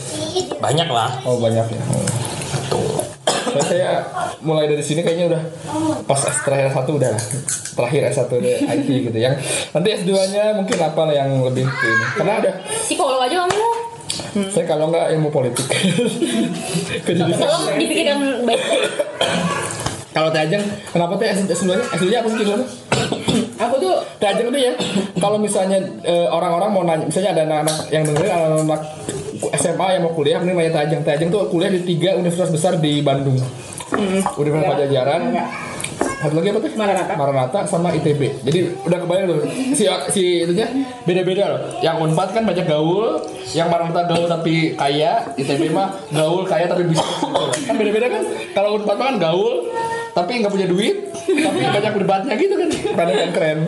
[0.55, 1.81] banyak lah Oh banyak ya.
[3.51, 3.91] Saya, saya
[4.39, 5.41] mulai dari sini kayaknya udah
[6.07, 7.13] pas S terakhir satu udah
[7.75, 9.17] terakhir S1 udah IT gitu.
[9.17, 9.35] Yang
[9.75, 12.05] nanti S2 nya mungkin apa lah yang lebih ke ini.
[12.15, 13.63] Karena ada psikolog aja kamu.
[14.51, 15.67] saya kalau nggak ilmu politik.
[17.07, 18.61] Tolong dipikirkan baik.
[20.11, 21.85] kalau Teh Ajeng kenapa Teh S2 nya?
[21.95, 22.43] S2 nya apa sih
[23.59, 24.73] Aku tuh Teh Ajeng itu ya
[25.19, 28.81] kalau misalnya eh, orang-orang mau nanya misalnya ada anak-anak yang dengerin anak-anak
[29.57, 31.01] SMA yang mau kuliah mending nanya Tajang.
[31.01, 33.37] Tajang tuh kuliah di tiga universitas besar di Bandung.
[34.37, 34.71] Universitas Iya.
[34.71, 35.21] Pajajaran.
[35.33, 35.49] Enggak.
[36.21, 36.71] satu lagi apa tuh?
[36.77, 37.13] Maranatha.
[37.17, 39.41] Maranatha sama ITB jadi udah kebayang tuh
[39.73, 40.69] si si itunya
[41.01, 41.61] beda-beda loh.
[41.81, 43.25] Yang Unpad kan banyak gaul
[43.57, 47.01] yang Maranatha gaul tapi kaya ITB mah gaul kaya tapi gitu.
[47.65, 48.21] kan beda-beda kan?
[48.53, 49.65] Kalau Unpad kan gaul
[50.13, 52.69] tapi nggak punya duit tapi banyak berdebatnya gitu kan.
[52.69, 53.59] Keren kan keren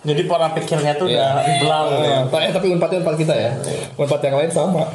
[0.00, 2.18] Jadi pola pikirnya tuh udah belau gitu ya.
[2.22, 3.50] Eh, eh, tapi unpadnya unpad kita ya
[3.94, 4.82] unpad yang lain sama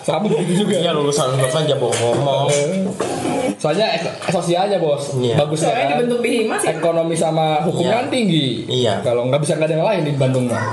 [0.00, 2.48] sama begitu juga Iya lulusan lulusan jabo ngomong.
[2.48, 2.88] Eh,
[3.56, 5.36] soalnya ek- sosialnya bos Iya.
[5.36, 6.18] bagusnya Soalnya kan dibentuk
[6.64, 6.70] ya.
[6.72, 8.00] ekonomi sama hukumnya Iya.
[8.00, 8.92] kan tinggi Iya.
[9.00, 10.64] kalau nggak bisa nggak ada yang lain di Bandung mah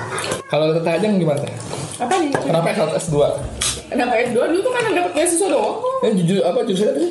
[0.47, 1.53] kalau kita aja gimana teh
[1.97, 2.29] Apa nih?
[2.31, 3.17] kenapa S2
[3.87, 5.75] Kenapa S2 dulu tuh kan dapat beasiswa doang.
[6.01, 7.07] eh jujur apa jurusannya tadi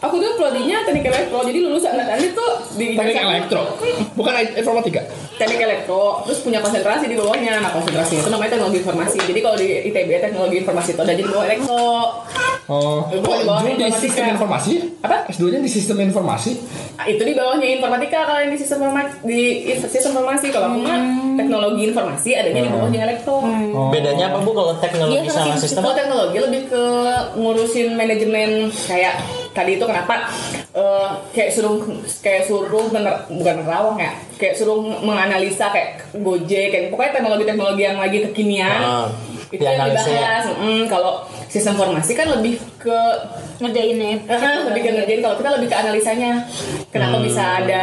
[0.00, 3.76] Aku tuh prodinya teknik elektro, jadi lulus angkatan itu di teknik elektro?
[4.16, 5.04] Bukan informatika?
[5.36, 7.60] Teknik elektro terus punya konsentrasi di bawahnya.
[7.60, 9.18] Nah konsentrasinya itu namanya teknologi informasi.
[9.20, 11.84] Jadi kalau di ITB teknologi informasi itu ada jadi di bawah elektro.
[12.70, 14.72] Oh Bukan di bawah dulu di sistem informasi?
[15.02, 15.16] Apa?
[15.28, 16.50] S2 nya di sistem informasi?
[16.96, 19.40] Nah, itu di bawahnya informatika kalau yang di sistem informasi di
[19.76, 20.46] sistem informasi.
[20.48, 21.00] Kalau aku mah
[21.36, 23.36] teknologi informasi adanya di bawahnya elektro.
[23.90, 25.82] Bedanya apa bu kalau teknologi Iya, sama sama sistem?
[25.82, 26.84] kalau teknologi lebih ke
[27.36, 28.50] ngurusin manajemen
[28.86, 29.14] kayak
[29.50, 30.30] tadi itu kenapa
[30.74, 31.82] eh, kayak suruh
[32.22, 37.98] kayak suruh mener, bukan menerawang ya kayak suruh menganalisa kayak Gojek kayak pokoknya teknologi-teknologi yang
[38.00, 38.80] lagi kekinian.
[38.80, 39.06] Ah,
[39.50, 39.86] itu yang ya.
[39.90, 40.44] dibahas.
[40.62, 42.98] Mm, kalau sistem informasi kan lebih ke
[43.58, 45.20] ngerjainnya Eh, lebih ke ngerjain.
[45.20, 46.30] Kalau kita lebih ke analisanya
[46.88, 47.82] kenapa bisa ada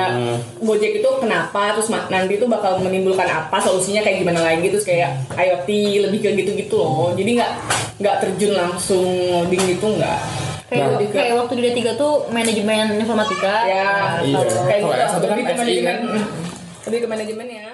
[0.64, 1.78] Gojek itu kenapa?
[1.78, 3.62] Terus nanti itu bakal menimbulkan apa?
[3.62, 4.66] Solusinya kayak gimana lagi?
[4.72, 5.70] Terus kayak IoT
[6.10, 7.14] lebih ke gitu-gitu loh.
[7.14, 7.52] Jadi nggak
[8.02, 10.20] nggak terjun langsung ngoding gitu nggak
[10.68, 13.54] kayak, Nah, kayak waktu di D3 tuh manajemen informatika.
[13.64, 14.40] Ya Iya.
[14.68, 15.00] kayak Kalau gitu.
[15.00, 15.98] Yang satu kan lebih ke manajemen.
[16.88, 17.68] Lebih ke manajemennya